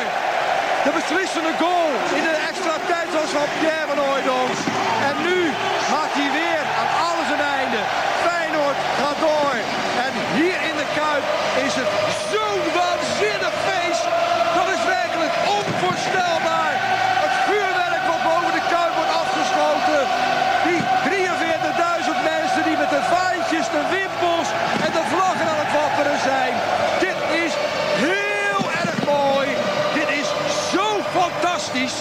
De 0.83 0.91
beslissende 0.99 1.53
goal 1.63 1.91
in 2.17 2.23
de 2.29 2.35
extra 2.49 2.75
tijd 2.91 3.09
was 3.19 3.29
van 3.37 3.47
Pierre 3.59 3.87
van 3.91 3.99
Hooijdonk. 4.05 4.55
En 5.09 5.15
nu 5.27 5.39
maakt 5.93 6.15
hij 6.19 6.31
weer 6.39 6.63
aan 6.79 6.91
alles 7.07 7.27
een 7.35 7.45
einde. 7.59 7.81
Feyenoord 8.25 8.79
gaat 8.99 9.19
door. 9.27 9.55
En 10.05 10.13
hier 10.39 10.59
in 10.69 10.75
de 10.81 10.87
Kuip 10.97 11.25
is 11.65 11.73
het 11.81 11.91
zo'n 12.31 12.63
waanzinnig 12.77 13.55
feest. 13.67 14.05
Dat 14.57 14.67
is 14.75 14.83
werkelijk 14.97 15.35
onvoorstelbaar. 15.57 16.73
Het 17.25 17.35
vuurwerk 17.47 18.03
wat 18.11 18.21
boven 18.29 18.53
de 18.59 18.65
Kuip 18.73 18.93
wordt 18.99 19.13
afgeschoten. 19.23 20.01
Die 20.67 20.81
43.000 21.09 22.17
mensen 22.33 22.61
die 22.67 22.77
met 22.83 22.91
de 22.97 23.03
vaantjes, 23.15 23.65
de 23.77 23.83
wimpels 23.95 24.49
en 24.85 24.91
de 24.97 25.05
vlaggen 25.13 25.47
aan 25.51 25.61
het 25.65 25.73
wapperen 25.79 26.19
zijn. 26.31 26.53
Dit 27.05 27.19
is 27.45 27.53
heel 28.07 28.63
erg 28.83 28.97
mooi. 29.15 29.47
Dit 29.99 30.09
is 30.21 30.27
zo 30.73 30.85
fantastisch. 31.19 31.97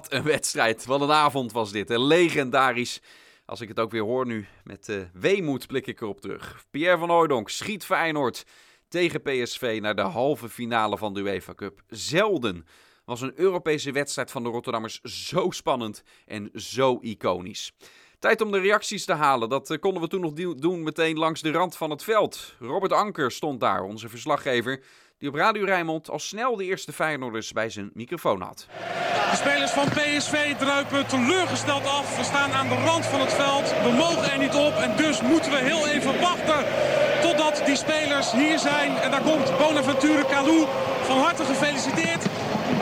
Wat 0.00 0.12
een 0.12 0.22
wedstrijd. 0.22 0.84
Wat 0.84 1.00
een 1.00 1.12
avond 1.12 1.52
was 1.52 1.72
dit. 1.72 1.90
Een 1.90 2.04
legendarisch. 2.04 3.00
Als 3.44 3.60
ik 3.60 3.68
het 3.68 3.78
ook 3.80 3.90
weer 3.90 4.02
hoor 4.02 4.26
nu, 4.26 4.46
met 4.64 4.88
uh, 4.88 5.00
weemoed 5.12 5.66
blik 5.66 5.86
ik 5.86 6.00
erop 6.00 6.20
terug. 6.20 6.64
Pierre 6.70 6.98
van 6.98 7.10
Hooijdonk 7.10 7.48
schiet 7.48 7.84
Feyenoord 7.84 8.44
tegen 8.88 9.22
PSV 9.22 9.78
naar 9.82 9.94
de 9.94 10.02
halve 10.02 10.48
finale 10.48 10.98
van 10.98 11.14
de 11.14 11.20
UEFA 11.20 11.54
Cup. 11.54 11.82
Zelden 11.88 12.66
was 13.04 13.20
een 13.20 13.32
Europese 13.34 13.92
wedstrijd 13.92 14.30
van 14.30 14.42
de 14.42 14.48
Rotterdammers 14.48 15.00
zo 15.00 15.50
spannend 15.50 16.02
en 16.26 16.50
zo 16.54 16.98
iconisch. 17.00 17.72
Tijd 18.18 18.40
om 18.40 18.50
de 18.50 18.60
reacties 18.60 19.04
te 19.04 19.12
halen. 19.12 19.48
Dat 19.48 19.70
uh, 19.70 19.78
konden 19.78 20.02
we 20.02 20.08
toen 20.08 20.20
nog 20.20 20.32
doen 20.54 20.82
meteen 20.82 21.18
langs 21.18 21.40
de 21.40 21.50
rand 21.50 21.76
van 21.76 21.90
het 21.90 22.02
veld. 22.02 22.54
Robert 22.58 22.92
Anker 22.92 23.30
stond 23.30 23.60
daar, 23.60 23.82
onze 23.82 24.08
verslaggever, 24.08 24.82
die 25.20 25.28
op 25.28 25.34
Radio 25.34 25.64
Rijnmond 25.64 26.10
al 26.10 26.18
snel 26.18 26.56
de 26.56 26.64
eerste 26.64 26.92
Feyenoorders 26.92 27.52
bij 27.52 27.70
zijn 27.70 27.90
microfoon 27.94 28.40
had. 28.40 28.66
De 29.30 29.36
spelers 29.36 29.70
van 29.70 29.88
PSV 29.88 30.54
druipen 30.56 31.06
teleurgesteld 31.06 31.86
af. 31.86 32.16
We 32.16 32.24
staan 32.24 32.52
aan 32.52 32.68
de 32.68 32.74
rand 32.74 33.06
van 33.06 33.20
het 33.20 33.32
veld. 33.32 33.74
We 33.82 33.92
mogen 33.96 34.32
er 34.32 34.38
niet 34.38 34.54
op 34.54 34.74
en 34.74 34.96
dus 34.96 35.22
moeten 35.22 35.50
we 35.50 35.56
heel 35.58 35.88
even 35.88 36.20
wachten 36.20 36.64
totdat 37.22 37.62
die 37.66 37.76
spelers 37.76 38.32
hier 38.32 38.58
zijn. 38.58 38.96
En 38.96 39.10
daar 39.10 39.22
komt 39.22 39.58
Bonaventure 39.58 40.24
Kalou. 40.24 40.66
Van 41.02 41.18
harte 41.18 41.44
gefeliciteerd. 41.44 42.24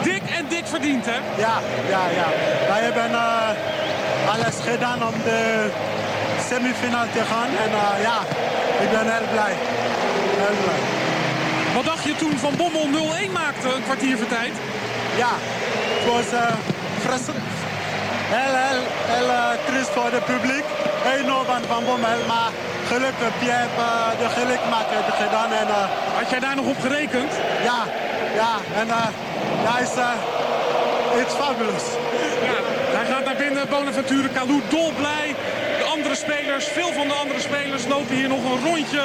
Dik 0.02 0.22
en 0.22 0.48
dik 0.48 0.66
verdiend, 0.66 1.04
hè? 1.06 1.18
Ja, 1.38 1.60
ja, 1.88 2.08
ja. 2.08 2.28
Wij 2.68 2.82
hebben 2.82 3.10
uh, 3.10 4.34
alles 4.34 4.56
gedaan 4.60 5.02
om 5.02 5.14
de 5.24 5.70
semifinale 6.48 7.10
te 7.10 7.24
gaan. 7.24 7.50
En 7.64 7.70
uh, 7.70 8.02
ja, 8.02 8.18
ik 8.84 8.90
ben 8.90 9.12
heel 9.14 9.28
blij. 9.32 9.54
Heel 10.42 10.62
blij. 10.64 10.97
Je 12.04 12.16
toen 12.16 12.38
Van 12.38 12.56
Bommel 12.56 12.86
0-1 13.28 13.32
maakte, 13.32 13.68
een 13.74 13.82
kwartier 13.82 14.16
voor 14.16 14.26
tijd? 14.26 14.52
Ja, 15.16 15.32
het 15.96 16.06
was 16.12 16.28
uh, 16.32 16.40
frustrerend. 17.04 17.56
Heel, 18.34 18.54
heel, 18.66 18.82
heel 19.12 19.28
uh, 19.28 19.50
triest 19.66 19.92
voor 19.96 20.10
het 20.18 20.24
publiek. 20.24 20.66
Enorm 21.18 21.46
van 21.52 21.62
Van 21.72 21.84
Bommel, 21.84 22.20
maar 22.32 22.50
gelukkig, 22.92 23.32
Pierre 23.40 23.68
uh, 23.78 24.10
de 24.22 24.28
gelukmaker 24.38 25.02
gedaan. 25.22 25.50
En, 25.60 25.68
Had 26.18 26.30
jij 26.30 26.40
daar 26.40 26.56
nog 26.56 26.66
op 26.74 26.80
gerekend? 26.80 27.32
Ja, 27.68 27.80
ja, 28.40 28.52
en 28.80 28.86
dat 29.64 29.76
is 29.84 29.92
it's 31.20 31.34
fabulous. 31.34 31.86
Ja, 32.48 32.58
hij 32.98 33.06
gaat 33.12 33.24
naar 33.24 33.36
binnen, 33.44 33.68
Bonaventure 33.68 34.28
Kalou 34.28 34.60
dolblij. 34.68 35.34
De 35.78 35.84
andere 35.84 36.14
spelers, 36.14 36.64
veel 36.64 36.92
van 36.92 37.08
de 37.08 37.14
andere 37.14 37.40
spelers 37.40 37.86
lopen 37.86 38.14
hier 38.14 38.28
nog 38.28 38.42
een 38.44 38.62
rondje 38.64 39.02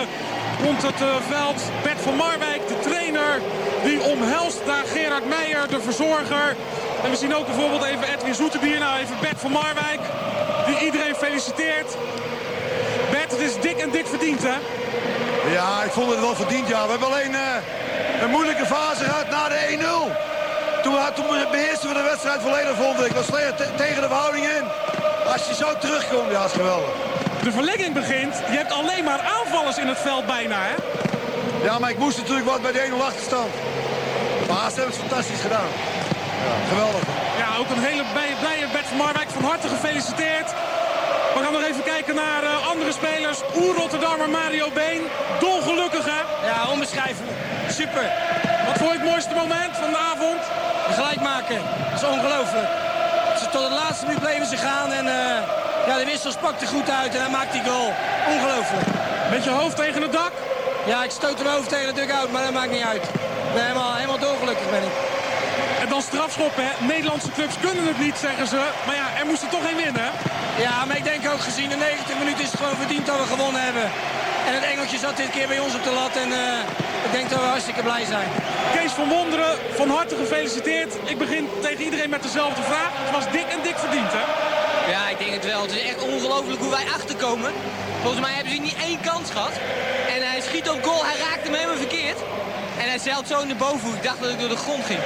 rond 0.64 0.82
het 0.82 1.02
uh, 1.02 1.16
veld. 1.30 1.62
Bert 1.84 2.02
van 2.02 2.16
Marwijk, 2.16 2.68
de 2.68 2.80
trainer, 2.80 3.42
die 3.84 4.02
omhelst 4.02 4.62
daar 4.66 4.86
Gerard 4.94 5.28
Meijer, 5.28 5.68
de 5.68 5.82
verzorger. 5.82 6.56
En 7.04 7.10
we 7.10 7.16
zien 7.16 7.36
ook 7.36 7.46
bijvoorbeeld 7.46 7.84
even 7.84 8.14
Edwin 8.14 8.36
Zoetebier. 8.36 8.80
Nou, 8.80 9.00
even 9.00 9.16
Bert 9.22 9.40
van 9.40 9.52
Marwijk, 9.52 10.02
die 10.66 10.78
iedereen 10.86 11.16
feliciteert. 11.16 11.90
Bert, 13.12 13.32
het 13.32 13.40
is 13.40 13.60
dik 13.60 13.78
en 13.78 13.90
dik 13.90 14.08
verdiend, 14.08 14.44
hè? 14.44 14.58
Ja, 15.52 15.84
ik 15.84 15.92
vond 15.92 16.10
het 16.10 16.20
wel 16.20 16.36
verdiend, 16.36 16.68
ja. 16.68 16.84
We 16.84 16.90
hebben 16.90 17.08
alleen 17.08 17.32
uh, 17.32 18.22
een 18.22 18.30
moeilijke 18.30 18.66
fase 18.66 19.04
gehad 19.04 19.30
na 19.30 19.50
de 19.50 19.60
1-0. 19.80 20.84
Toen, 20.84 20.96
toen 21.14 21.28
beheersten 21.52 21.88
we 21.90 21.96
de 21.96 22.02
wedstrijd 22.02 22.42
volledig, 22.42 22.76
vond 22.76 23.06
ik. 23.06 23.12
Was 23.12 23.26
tegen 23.76 24.02
de 24.02 24.08
verhouding 24.08 24.46
in. 24.46 24.64
Als 25.32 25.48
je 25.48 25.56
zo 25.56 25.78
terugkomt, 25.80 26.32
ja, 26.32 26.46
is 26.46 26.52
geweldig. 26.52 27.13
De 27.44 27.52
verlenging 27.52 27.94
begint. 27.94 28.34
Je 28.52 28.58
hebt 28.62 28.72
alleen 28.72 29.04
maar 29.04 29.22
aanvallers 29.38 29.78
in 29.78 29.88
het 29.88 29.98
veld 29.98 30.26
bijna, 30.26 30.58
hè? 30.70 30.76
Ja, 31.64 31.80
maar 31.80 31.90
ik 31.90 31.98
moest 31.98 32.18
natuurlijk 32.18 32.48
wat 32.48 32.62
bij 32.62 32.72
de 32.72 32.90
1-0 32.90 33.04
achterstand. 33.10 33.52
Maar 34.50 34.70
ze 34.72 34.78
hebben 34.80 34.96
het 34.96 35.06
fantastisch 35.06 35.42
gedaan. 35.42 35.70
Ja, 36.46 36.54
geweldig. 36.72 37.04
Ja, 37.42 37.48
ook 37.60 37.70
een 37.70 37.84
hele 37.90 38.04
blije 38.42 38.68
Bert 38.72 38.86
van 38.86 38.98
Marwijk. 38.98 39.30
Van 39.30 39.44
harte 39.44 39.68
gefeliciteerd. 39.68 40.50
We 41.34 41.40
gaan 41.44 41.54
nog 41.54 41.64
even 41.64 41.84
kijken 41.84 42.16
naar 42.16 42.44
uh, 42.44 42.68
andere 42.72 42.92
spelers. 42.92 43.40
Oer-Rotterdammer 43.58 44.30
Mario 44.30 44.68
Been. 44.74 45.02
Dolgelukkig, 45.40 46.06
hè? 46.06 46.22
Ja, 46.50 46.58
onbeschrijfelijk. 46.72 47.38
Super. 47.70 48.06
Wat 48.68 48.78
vond 48.78 48.92
je 48.92 48.98
het 49.00 49.10
mooiste 49.10 49.36
moment 49.36 49.74
van 49.84 49.92
de 49.96 49.98
avond? 49.98 50.42
De 50.88 50.94
gelijk 50.94 51.22
maken. 51.22 51.60
Dat 51.92 52.02
is 52.02 52.08
ongelooflijk. 52.08 52.70
Ze 53.40 53.46
tot 53.52 53.64
het 53.64 53.78
laatste 53.82 54.06
minuut 54.06 54.22
bleven 54.22 54.48
ze 54.48 54.58
gaan 54.58 54.92
en... 54.92 55.06
Uh... 55.06 55.63
Ja, 55.88 55.98
de 55.98 56.06
wissels 56.06 56.36
pakte 56.36 56.66
goed 56.66 56.90
uit 56.90 57.16
en 57.16 57.22
hij 57.22 57.30
maakt 57.30 57.52
die 57.52 57.64
goal. 57.64 57.94
Ongelooflijk. 58.28 58.88
Met 59.32 59.44
je 59.44 59.50
hoofd 59.50 59.76
tegen 59.76 60.02
het 60.02 60.12
dak? 60.12 60.32
Ja, 60.86 61.04
ik 61.04 61.12
stoot 61.12 61.38
mijn 61.44 61.56
hoofd 61.56 61.70
tegen 61.70 61.94
de 61.94 62.02
dugout, 62.02 62.32
maar 62.32 62.44
dat 62.44 62.54
maakt 62.54 62.72
niet 62.72 62.88
uit. 62.94 63.04
Ik 63.48 63.54
ben 63.54 63.64
helemaal, 63.64 63.94
helemaal 63.96 64.20
dolgelukkig 64.20 64.70
ben 64.70 64.84
ik. 64.90 64.96
En 65.82 65.90
dan 65.90 66.02
strafschoppen, 66.02 66.64
hè. 66.68 66.86
Nederlandse 66.86 67.32
clubs 67.32 67.56
kunnen 67.66 67.88
het 67.88 68.00
niet, 68.00 68.18
zeggen 68.28 68.48
ze. 68.48 68.62
Maar 68.86 68.96
ja, 68.96 69.08
er 69.20 69.26
moest 69.26 69.42
er 69.42 69.50
toch 69.50 69.66
één 69.66 69.76
winnen. 69.86 70.10
Ja, 70.66 70.86
maar 70.86 70.98
ik 70.98 71.04
denk 71.04 71.22
ook 71.34 71.44
gezien 71.50 71.70
de 71.70 71.76
90 71.76 72.18
minuten 72.18 72.44
is 72.44 72.52
het 72.52 72.60
gewoon 72.60 72.76
verdiend 72.84 73.06
dat 73.06 73.18
we 73.18 73.26
gewonnen 73.36 73.62
hebben. 73.62 73.88
En 74.48 74.54
het 74.54 74.64
Engeltje 74.64 74.98
zat 74.98 75.18
dit 75.18 75.30
keer 75.30 75.48
bij 75.48 75.60
ons 75.60 75.76
op 75.76 75.84
de 75.84 75.92
lat 75.92 76.16
en 76.24 76.32
eh, 76.32 77.08
ik 77.08 77.12
denk 77.12 77.30
dat 77.30 77.40
we 77.40 77.46
hartstikke 77.46 77.84
blij 77.84 78.06
zijn. 78.06 78.28
Kees 78.76 78.92
van 78.92 79.10
Wonderen, 79.10 79.54
van 79.80 79.90
harte 79.90 80.16
gefeliciteerd. 80.16 80.94
Ik 81.04 81.18
begin 81.18 81.50
tegen 81.62 81.84
iedereen 81.84 82.10
met 82.10 82.24
dezelfde 82.24 82.64
vraag. 82.64 82.92
Het 83.04 83.12
was 83.12 83.32
dik 83.32 83.48
en 83.56 83.62
dik 83.64 83.78
verdiend, 83.78 84.12
hè? 84.12 84.24
Ja, 84.90 85.10
ik 85.10 85.18
denk 85.18 85.32
het 85.32 85.46
wel. 85.46 85.62
Het 85.62 85.72
is 85.72 85.82
echt 85.82 86.02
ongelooflijk 86.04 86.62
hoe 86.62 86.70
wij 86.70 86.86
achterkomen. 86.96 87.52
Volgens 88.02 88.22
mij 88.22 88.34
hebben 88.34 88.54
ze 88.54 88.62
niet 88.62 88.76
één 88.76 89.02
kans 89.02 89.32
gehad. 89.32 89.52
En 90.16 90.30
hij 90.30 90.42
schiet 90.42 90.70
op 90.70 90.84
goal, 90.84 91.06
hij 91.06 91.18
raakt 91.18 91.44
hem 91.44 91.54
helemaal 91.54 91.78
verkeerd. 91.78 92.18
En 92.78 92.88
hij 92.90 93.00
zeilt 93.00 93.28
zo 93.28 93.46
naar 93.46 93.56
boven. 93.56 93.94
Ik 93.94 94.04
dacht 94.04 94.20
dat 94.20 94.30
ik 94.30 94.40
door 94.40 94.50
de 94.50 94.64
grond 94.66 94.86
ging. 94.86 95.00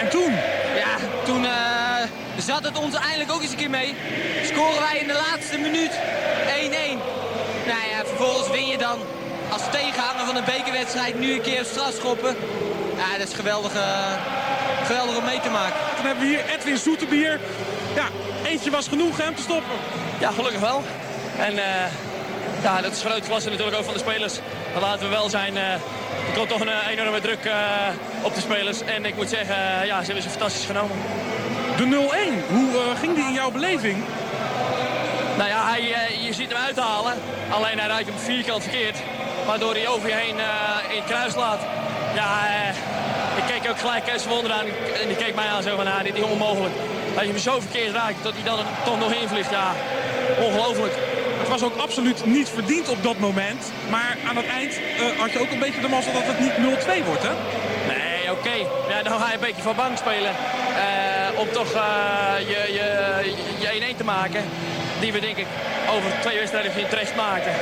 En 0.00 0.08
toen? 0.08 0.32
Ja, 0.82 0.94
toen 1.24 1.44
eh, 1.44 2.02
zat 2.38 2.64
het 2.64 2.78
ons 2.78 2.94
eindelijk 2.94 3.32
ook 3.32 3.42
eens 3.42 3.50
een 3.50 3.56
keer 3.56 3.70
mee. 3.70 3.94
Scoren 4.44 4.80
wij 4.80 4.98
in 4.98 5.06
de 5.06 5.20
laatste 5.28 5.58
minuut 5.58 5.92
1-1. 5.92 6.98
Nou 7.66 7.82
ja, 7.90 7.98
vervolgens 8.04 8.50
win 8.50 8.66
je 8.66 8.78
dan 8.78 8.98
als 9.52 9.62
tegenhanger 9.70 10.26
van 10.26 10.36
een 10.36 10.44
bekerwedstrijd 10.44 11.18
nu 11.18 11.32
een 11.32 11.42
keer 11.42 11.60
op 11.60 11.66
strafschoppen. 11.66 12.36
Ja, 12.96 13.18
dat 13.18 13.28
is 13.28 13.34
geweldig, 13.34 13.74
eh, 13.74 14.12
geweldig 14.84 15.16
om 15.16 15.24
mee 15.24 15.40
te 15.40 15.50
maken. 15.50 15.80
Dan 15.96 16.06
hebben 16.06 16.24
we 16.24 16.30
hier 16.30 16.44
Edwin 16.48 16.76
Zoetebier. 16.76 17.40
Ja, 17.94 18.08
eentje 18.44 18.70
was 18.70 18.88
genoeg 18.88 19.16
hè, 19.16 19.28
om 19.28 19.34
te 19.34 19.42
stoppen. 19.42 19.76
Ja, 20.18 20.30
gelukkig 20.30 20.60
wel. 20.60 20.82
En 21.38 21.58
eh, 21.58 21.90
ja, 22.62 22.80
dat 22.80 22.92
is 22.92 23.02
groot 23.02 23.26
klasse 23.26 23.50
natuurlijk 23.50 23.76
ook 23.76 23.84
van 23.84 23.94
de 23.94 24.00
spelers. 24.00 24.38
Maar 24.72 24.82
laten 24.82 25.02
we 25.02 25.08
wel 25.08 25.28
zijn, 25.28 25.56
eh, 25.56 25.72
er 25.72 25.80
komt 26.34 26.48
toch 26.48 26.60
een 26.60 26.68
eh, 26.68 26.88
enorme 26.90 27.20
druk 27.20 27.50
op 28.22 28.34
de 28.34 28.40
spelers. 28.40 28.82
En 28.82 29.04
ik 29.04 29.16
moet 29.16 29.28
zeggen, 29.28 29.86
ja, 29.86 29.98
ze 29.98 30.04
hebben 30.04 30.22
ze 30.22 30.28
fantastisch 30.28 30.66
genomen. 30.66 30.96
De 31.76 31.84
0-1, 31.84 32.52
hoe 32.52 32.96
ging 33.00 33.14
die 33.14 33.24
in 33.24 33.32
jouw 33.32 33.50
beleving? 33.50 34.04
Nou 35.36 35.48
ja, 35.48 35.68
hij, 35.68 35.82
je 36.20 36.32
ziet 36.32 36.52
hem 36.52 36.62
uithalen. 36.62 37.14
Alleen 37.50 37.78
hij 37.78 37.88
raakt 37.88 38.06
hem 38.06 38.18
vierkant 38.18 38.62
verkeerd. 38.62 38.96
Waardoor 39.46 39.72
hij 39.72 39.88
over 39.88 40.08
je 40.08 40.14
heen 40.14 40.36
in 40.90 40.96
het 40.96 41.04
kruis 41.06 41.34
laat. 41.34 41.60
Ja, 42.14 42.48
ik 43.46 43.52
keek 43.52 43.70
ook 43.70 43.78
gelijk 43.78 44.04
Kees 44.04 44.22
van 44.22 44.32
Wonderen 44.32 44.56
aan. 44.56 44.66
En 45.02 45.06
die 45.06 45.16
keek 45.16 45.34
mij 45.34 45.46
aan 45.46 45.62
zo 45.62 45.76
van, 45.76 45.84
nou, 45.84 46.02
dit 46.02 46.14
is 46.16 46.22
onmogelijk. 46.22 46.74
Dat 47.14 47.22
je 47.22 47.28
hem 47.28 47.38
zo 47.38 47.60
verkeerd 47.60 47.92
raakt, 47.94 48.22
dat 48.22 48.32
hij 48.32 48.42
dan 48.44 48.58
er 48.58 48.64
toch 48.84 48.98
nog 48.98 49.12
invliegt. 49.12 49.50
Ja, 49.50 49.72
ongelooflijk. 50.40 50.94
Het 51.38 51.48
was 51.48 51.62
ook 51.62 51.76
absoluut 51.76 52.24
niet 52.24 52.48
verdiend 52.48 52.88
op 52.88 53.02
dat 53.02 53.18
moment. 53.18 53.72
Maar 53.90 54.16
aan 54.28 54.36
het 54.36 54.46
eind 54.46 54.72
eh, 54.74 55.20
had 55.20 55.32
je 55.32 55.40
ook 55.40 55.50
een 55.50 55.58
beetje 55.58 55.80
de 55.80 55.88
mazzel 55.88 56.12
dat 56.12 56.22
het 56.26 56.40
niet 56.40 56.52
0-2 57.02 57.06
wordt, 57.06 57.22
hè? 57.22 57.32
Nee, 57.88 58.30
oké. 58.32 58.54
Ja, 58.88 59.02
dan 59.02 59.20
ga 59.20 59.26
je 59.28 59.34
een 59.34 59.40
beetje 59.40 59.62
van 59.62 59.76
bank 59.76 59.96
spelen. 59.98 60.30
eh, 60.76 61.38
om 61.40 61.48
toch 61.52 61.72
eh, 61.72 61.82
je, 62.38 62.72
je, 62.72 62.88
je 63.58 63.92
1-1 63.94 63.96
te 63.96 64.04
maken. 64.04 64.44
Die 65.00 65.12
we 65.12 65.20
denk 65.20 65.36
ik 65.36 65.46
over 65.90 66.10
twee 66.20 66.38
wedstrijden 66.38 66.74
weer 66.74 66.88
terecht 66.88 67.16
maakten. 67.16 67.52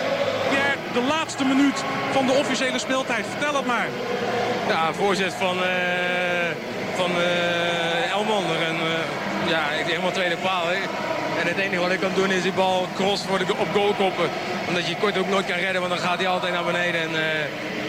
Pierre, 0.50 0.76
de 0.92 1.02
laatste 1.08 1.44
minuut 1.44 1.84
van 2.12 2.26
de 2.26 2.32
officiële 2.32 2.78
speeltijd. 2.78 3.24
Vertel 3.30 3.54
het 3.54 3.66
maar. 3.66 3.88
Ja, 4.70 4.92
voorzet 4.92 5.35
van, 5.35 5.56
eh 5.62 6.50
van 6.96 7.11
eh 7.11 8.12
Elmander. 8.12 8.62
En 8.62 8.74
eh, 8.74 9.50
ja, 9.50 9.70
ik 9.70 9.87
helemaal 9.87 10.11
tweede 10.11 10.37
paal. 10.37 10.66
Hè. 10.66 10.74
En 11.40 11.46
het 11.46 11.56
enige 11.56 11.80
wat 11.80 11.90
ik 11.90 12.00
kan 12.00 12.11
doen 12.14 12.30
is 12.30 12.42
die 12.42 12.52
bal 12.52 12.87
cross 12.94 13.24
voor 13.24 13.38
de, 13.38 13.44
op 13.56 13.68
goal 13.72 13.94
koppen. 13.94 14.28
Omdat 14.68 14.87
je 14.87 14.96
kort 14.96 15.18
ook 15.18 15.28
nooit 15.28 15.46
kan 15.46 15.56
redden, 15.56 15.80
want 15.80 15.92
dan 15.92 16.02
gaat 16.02 16.18
hij 16.18 16.28
altijd 16.28 16.52
naar 16.52 16.64
beneden. 16.64 17.00
En 17.00 17.11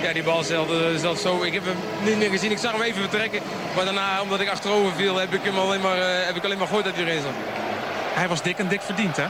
ja, 0.02 0.14
die 0.14 0.24
bal 0.24 0.44
zat, 0.44 0.68
zat 1.00 1.20
zo. 1.20 1.44
Ik 1.44 1.54
heb 1.54 1.64
hem 1.66 1.78
niet 2.04 2.18
meer 2.18 2.30
gezien. 2.30 2.52
Ik 2.52 2.58
zag 2.58 2.72
hem 2.72 2.82
even 2.82 3.02
vertrekken. 3.02 3.42
Maar 3.76 3.86
daarna, 3.86 4.22
omdat 4.22 4.40
ik 4.40 4.50
achterover 4.50 4.94
viel, 4.96 5.18
heb 5.18 5.34
ik 5.34 5.44
hem 5.44 5.58
alleen 5.58 5.82
maar, 5.82 5.98
heb 6.26 6.36
ik 6.36 6.44
alleen 6.44 6.58
maar 6.58 6.68
gehoord 6.68 6.86
dat 6.86 6.96
hij 6.96 7.06
erin 7.06 7.22
zat. 7.22 7.38
Hij 8.14 8.28
was 8.28 8.42
dik 8.42 8.58
en 8.58 8.68
dik 8.68 8.82
verdiend, 8.82 9.18
hè? 9.18 9.26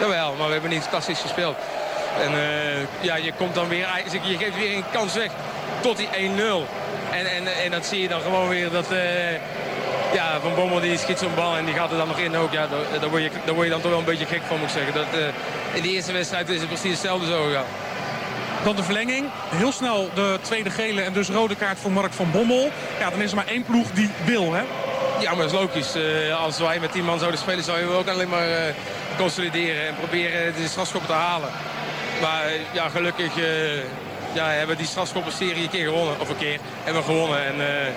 Jawel, 0.00 0.34
maar 0.34 0.46
we 0.46 0.52
hebben 0.52 0.70
niet 0.70 0.88
klassisch 0.88 1.20
gespeeld. 1.20 1.56
En 2.22 2.32
ja, 3.00 3.16
je 3.16 3.32
komt 3.32 3.54
dan 3.54 3.68
weer, 3.68 3.88
je 4.22 4.36
geeft 4.38 4.56
weer 4.56 4.76
een 4.76 4.84
kans 4.92 5.14
weg 5.14 5.30
tot 5.86 5.96
die 5.96 6.08
1-0. 6.08 6.12
En, 7.10 7.26
en, 7.26 7.46
en 7.64 7.70
dat 7.70 7.86
zie 7.86 8.00
je 8.00 8.08
dan 8.08 8.20
gewoon 8.20 8.48
weer 8.48 8.70
dat 8.70 8.90
eh, 8.90 8.98
ja, 10.12 10.40
Van 10.40 10.54
Bommel 10.54 10.80
die 10.80 10.98
schiet 10.98 11.18
zo'n 11.18 11.34
bal 11.34 11.56
en 11.56 11.64
die 11.64 11.74
gaat 11.74 11.90
er 11.90 11.96
dan 11.96 12.08
nog 12.08 12.18
in 12.18 12.36
ook. 12.36 12.52
Ja, 12.52 12.66
daar, 12.66 13.00
daar, 13.00 13.10
word 13.10 13.22
je, 13.22 13.30
daar 13.44 13.54
word 13.54 13.66
je 13.66 13.72
dan 13.72 13.80
toch 13.80 13.90
wel 13.90 13.98
een 13.98 14.04
beetje 14.04 14.26
gek 14.26 14.42
van 14.46 14.58
moet 14.58 14.68
ik 14.68 14.74
zeggen. 14.74 14.94
Dat, 14.94 15.20
eh, 15.20 15.26
in 15.76 15.82
die 15.82 15.92
eerste 15.92 16.12
wedstrijd 16.12 16.48
is 16.48 16.60
het 16.60 16.68
precies 16.68 16.90
hetzelfde 16.90 17.26
zo 17.26 17.44
gegaan. 17.44 17.64
Dan 18.64 18.76
de 18.76 18.82
verlenging. 18.82 19.26
Heel 19.48 19.72
snel 19.72 20.10
de 20.14 20.38
tweede 20.42 20.70
gele 20.70 21.02
en 21.02 21.12
dus 21.12 21.28
rode 21.28 21.56
kaart 21.56 21.78
voor 21.78 21.92
Mark 21.92 22.12
van 22.12 22.30
Bommel. 22.30 22.70
Ja, 22.98 23.10
dan 23.10 23.22
is 23.22 23.30
er 23.30 23.36
maar 23.36 23.46
één 23.46 23.64
ploeg 23.64 23.90
die 23.90 24.10
wil, 24.24 24.52
hè? 24.52 24.62
Ja, 25.20 25.30
maar 25.30 25.46
dat 25.48 25.52
is 25.52 25.58
logisch. 25.58 25.94
Eh, 25.94 26.42
als 26.42 26.58
wij 26.58 26.78
met 26.80 26.92
10 26.92 27.04
man 27.04 27.18
zouden 27.18 27.40
spelen, 27.40 27.64
zouden 27.64 27.88
we 27.88 27.94
ook 27.94 28.08
alleen 28.08 28.28
maar 28.28 28.48
eh, 28.50 28.74
consolideren 29.18 29.86
en 29.86 29.94
proberen 29.94 30.54
de 30.54 30.68
strafschoppen 30.68 31.10
te 31.10 31.16
halen. 31.16 31.48
Maar 32.20 32.44
ja, 32.72 32.88
gelukkig 32.88 33.32
ja, 34.36 34.48
hebben 34.48 34.76
die 34.76 34.86
strafschoppenserie 34.86 35.62
een 35.62 35.70
keer 35.70 35.84
gewonnen. 35.84 36.20
Of 36.20 36.28
een 36.28 36.36
keer 36.36 36.58
hebben 36.84 37.02
we 37.02 37.08
gewonnen. 37.08 37.44
En 37.44 37.60
eh, 37.60 37.92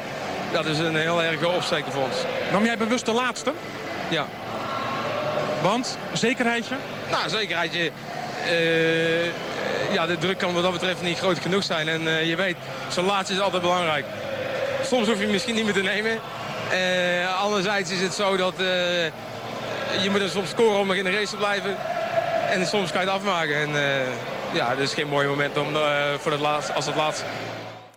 dat 0.51 0.65
is 0.65 0.77
een 0.77 0.95
heel 0.95 1.23
erg 1.23 1.45
opsteken 1.45 1.91
voor 1.91 2.03
ons. 2.03 2.15
Nam 2.51 2.65
jij 2.65 2.77
bewust 2.77 3.05
de 3.05 3.11
laatste? 3.13 3.53
Ja. 4.09 4.25
Want? 5.61 5.97
Zekerheidje? 6.13 6.75
Nou, 7.11 7.29
zekerheidje. 7.29 7.91
eh, 8.45 9.25
ja, 9.93 10.05
de 10.05 10.17
druk 10.17 10.37
kan 10.37 10.53
wat 10.53 10.63
dat 10.63 10.71
betreft 10.71 11.01
niet 11.01 11.17
groot 11.17 11.39
genoeg 11.39 11.63
zijn. 11.63 11.87
En 11.87 12.07
eh, 12.07 12.29
je 12.29 12.35
weet, 12.35 12.55
zo'n 12.87 13.05
laatste 13.05 13.33
is 13.33 13.39
altijd 13.39 13.61
belangrijk. 13.61 14.05
Soms 14.83 15.07
hoef 15.07 15.19
je 15.19 15.27
misschien 15.27 15.55
niet 15.55 15.63
meer 15.65 15.73
te 15.73 15.81
nemen. 15.81 16.19
Eh, 16.71 17.41
anderzijds 17.41 17.91
is 17.91 18.01
het 18.01 18.13
zo 18.13 18.37
dat 18.37 18.53
je 20.01 20.09
moet 20.09 20.21
er 20.21 20.29
soms 20.29 20.49
scoren 20.49 20.79
om 20.79 20.91
in 20.91 21.03
de 21.03 21.11
race 21.11 21.29
te 21.29 21.35
blijven. 21.35 21.77
En 22.49 22.67
soms 22.67 22.91
kan 22.91 23.01
je 23.01 23.07
het 23.07 23.15
afmaken. 23.15 23.55
En 23.55 23.69
ja, 24.53 24.69
dat 24.69 24.79
is 24.79 24.93
geen 24.93 25.07
mooi 25.07 25.27
moment 25.27 25.57
om, 25.57 25.75
eh, 25.75 26.13
voor 26.13 26.31
het 26.31 26.41
laatste, 26.41 26.73
als 26.73 26.85
het 26.85 26.95
laatste. 26.95 27.25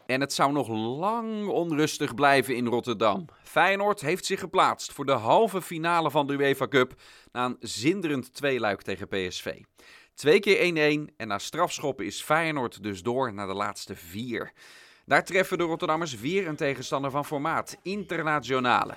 En 0.06 0.20
het 0.20 0.32
zou 0.32 0.52
nog 0.52 0.68
lang 0.98 1.46
onrustig 1.46 2.14
blijven 2.14 2.56
in 2.56 2.66
Rotterdam. 2.66 3.24
Feyenoord 3.42 4.00
heeft 4.00 4.24
zich 4.24 4.40
geplaatst 4.40 4.92
voor 4.92 5.06
de 5.06 5.12
halve 5.12 5.62
finale 5.62 6.10
van 6.10 6.26
de 6.26 6.32
UEFA 6.32 6.68
Cup 6.68 6.92
na 7.32 7.44
een 7.44 7.56
zinderend 7.60 8.34
tweeluik 8.34 8.82
tegen 8.82 9.08
PSV. 9.08 9.60
Twee 10.14 10.40
keer 10.40 10.58
1-1 10.60 11.14
en 11.16 11.28
na 11.28 11.38
strafschoppen 11.38 12.06
is 12.06 12.22
Feyenoord 12.22 12.82
dus 12.82 13.02
door 13.02 13.34
naar 13.34 13.46
de 13.46 13.54
laatste 13.54 13.96
vier. 13.96 14.52
Daar 15.06 15.24
treffen 15.24 15.58
de 15.58 15.64
Rotterdammers 15.64 16.20
weer 16.20 16.48
een 16.48 16.56
tegenstander 16.56 17.10
van 17.10 17.24
formaat, 17.24 17.76
Internationale. 17.82 18.94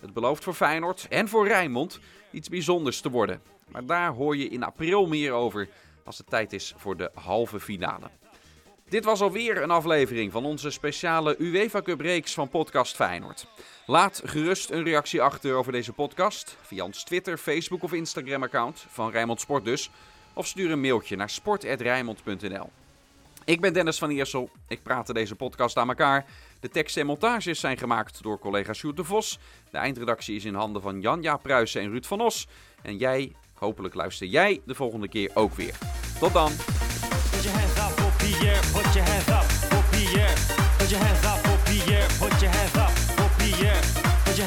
Het 0.00 0.12
belooft 0.12 0.44
voor 0.44 0.54
Feyenoord 0.54 1.06
en 1.08 1.28
voor 1.28 1.46
Rijnmond 1.46 2.00
iets 2.30 2.48
bijzonders 2.48 3.00
te 3.00 3.10
worden. 3.10 3.42
Maar 3.68 3.86
daar 3.86 4.12
hoor 4.12 4.36
je 4.36 4.48
in 4.48 4.62
april 4.62 5.06
meer 5.06 5.32
over 5.32 5.68
als 6.08 6.18
het 6.18 6.26
tijd 6.26 6.52
is 6.52 6.74
voor 6.76 6.96
de 6.96 7.10
halve 7.14 7.60
finale. 7.60 8.10
Dit 8.88 9.04
was 9.04 9.20
alweer 9.20 9.62
een 9.62 9.70
aflevering 9.70 10.32
van 10.32 10.44
onze 10.44 10.70
speciale 10.70 11.36
UEFA 11.38 11.82
Cup 11.82 12.00
reeks 12.00 12.34
van 12.34 12.48
Podcast 12.48 12.94
Feyenoord. 12.94 13.46
Laat 13.86 14.22
gerust 14.24 14.70
een 14.70 14.84
reactie 14.84 15.22
achter 15.22 15.54
over 15.54 15.72
deze 15.72 15.92
podcast 15.92 16.56
via 16.62 16.84
ons 16.84 17.04
Twitter, 17.04 17.36
Facebook 17.38 17.82
of 17.82 17.92
Instagram 17.92 18.42
account 18.42 18.86
van 18.88 19.10
Rijnmond 19.10 19.40
Sport 19.40 19.64
dus. 19.64 19.90
Of 20.32 20.46
stuur 20.46 20.70
een 20.70 20.80
mailtje 20.80 21.16
naar 21.16 21.30
sport.rijnmond.nl. 21.30 22.70
Ik 23.44 23.60
ben 23.60 23.72
Dennis 23.72 23.98
van 23.98 24.10
Iersel. 24.10 24.50
Ik 24.68 24.82
praatte 24.82 25.12
deze 25.12 25.34
podcast 25.34 25.76
aan 25.76 25.88
elkaar. 25.88 26.26
De 26.60 26.68
teksten 26.68 27.00
en 27.00 27.06
montages 27.06 27.60
zijn 27.60 27.78
gemaakt 27.78 28.22
door 28.22 28.38
collega 28.38 28.72
Sjoerd 28.72 28.96
de 28.96 29.04
Vos. 29.04 29.38
De 29.70 29.78
eindredactie 29.78 30.36
is 30.36 30.44
in 30.44 30.54
handen 30.54 30.82
van 30.82 31.00
Jan-Jaap 31.00 31.42
Pruisen 31.42 31.80
en 31.82 31.90
Ruud 31.90 32.04
van 32.04 32.20
Os. 32.20 32.46
En 32.82 32.96
jij, 32.96 33.32
Hopelijk 33.58 33.94
luister 33.94 34.26
jij 34.26 34.60
de 34.64 34.74
volgende 34.74 35.08
keer 35.08 35.30
ook 35.34 35.54
weer. 35.54 35.74
Tot 36.18 36.32
dan! 36.32 36.52
Put 37.30 37.44
your 37.44 37.56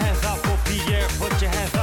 hands 0.03 0.23
up 0.23 0.37
for 0.45 0.57
Pierre, 0.63 1.07
put 1.19 1.41
your 1.41 1.51
hands 1.51 1.75
up. 1.75 1.80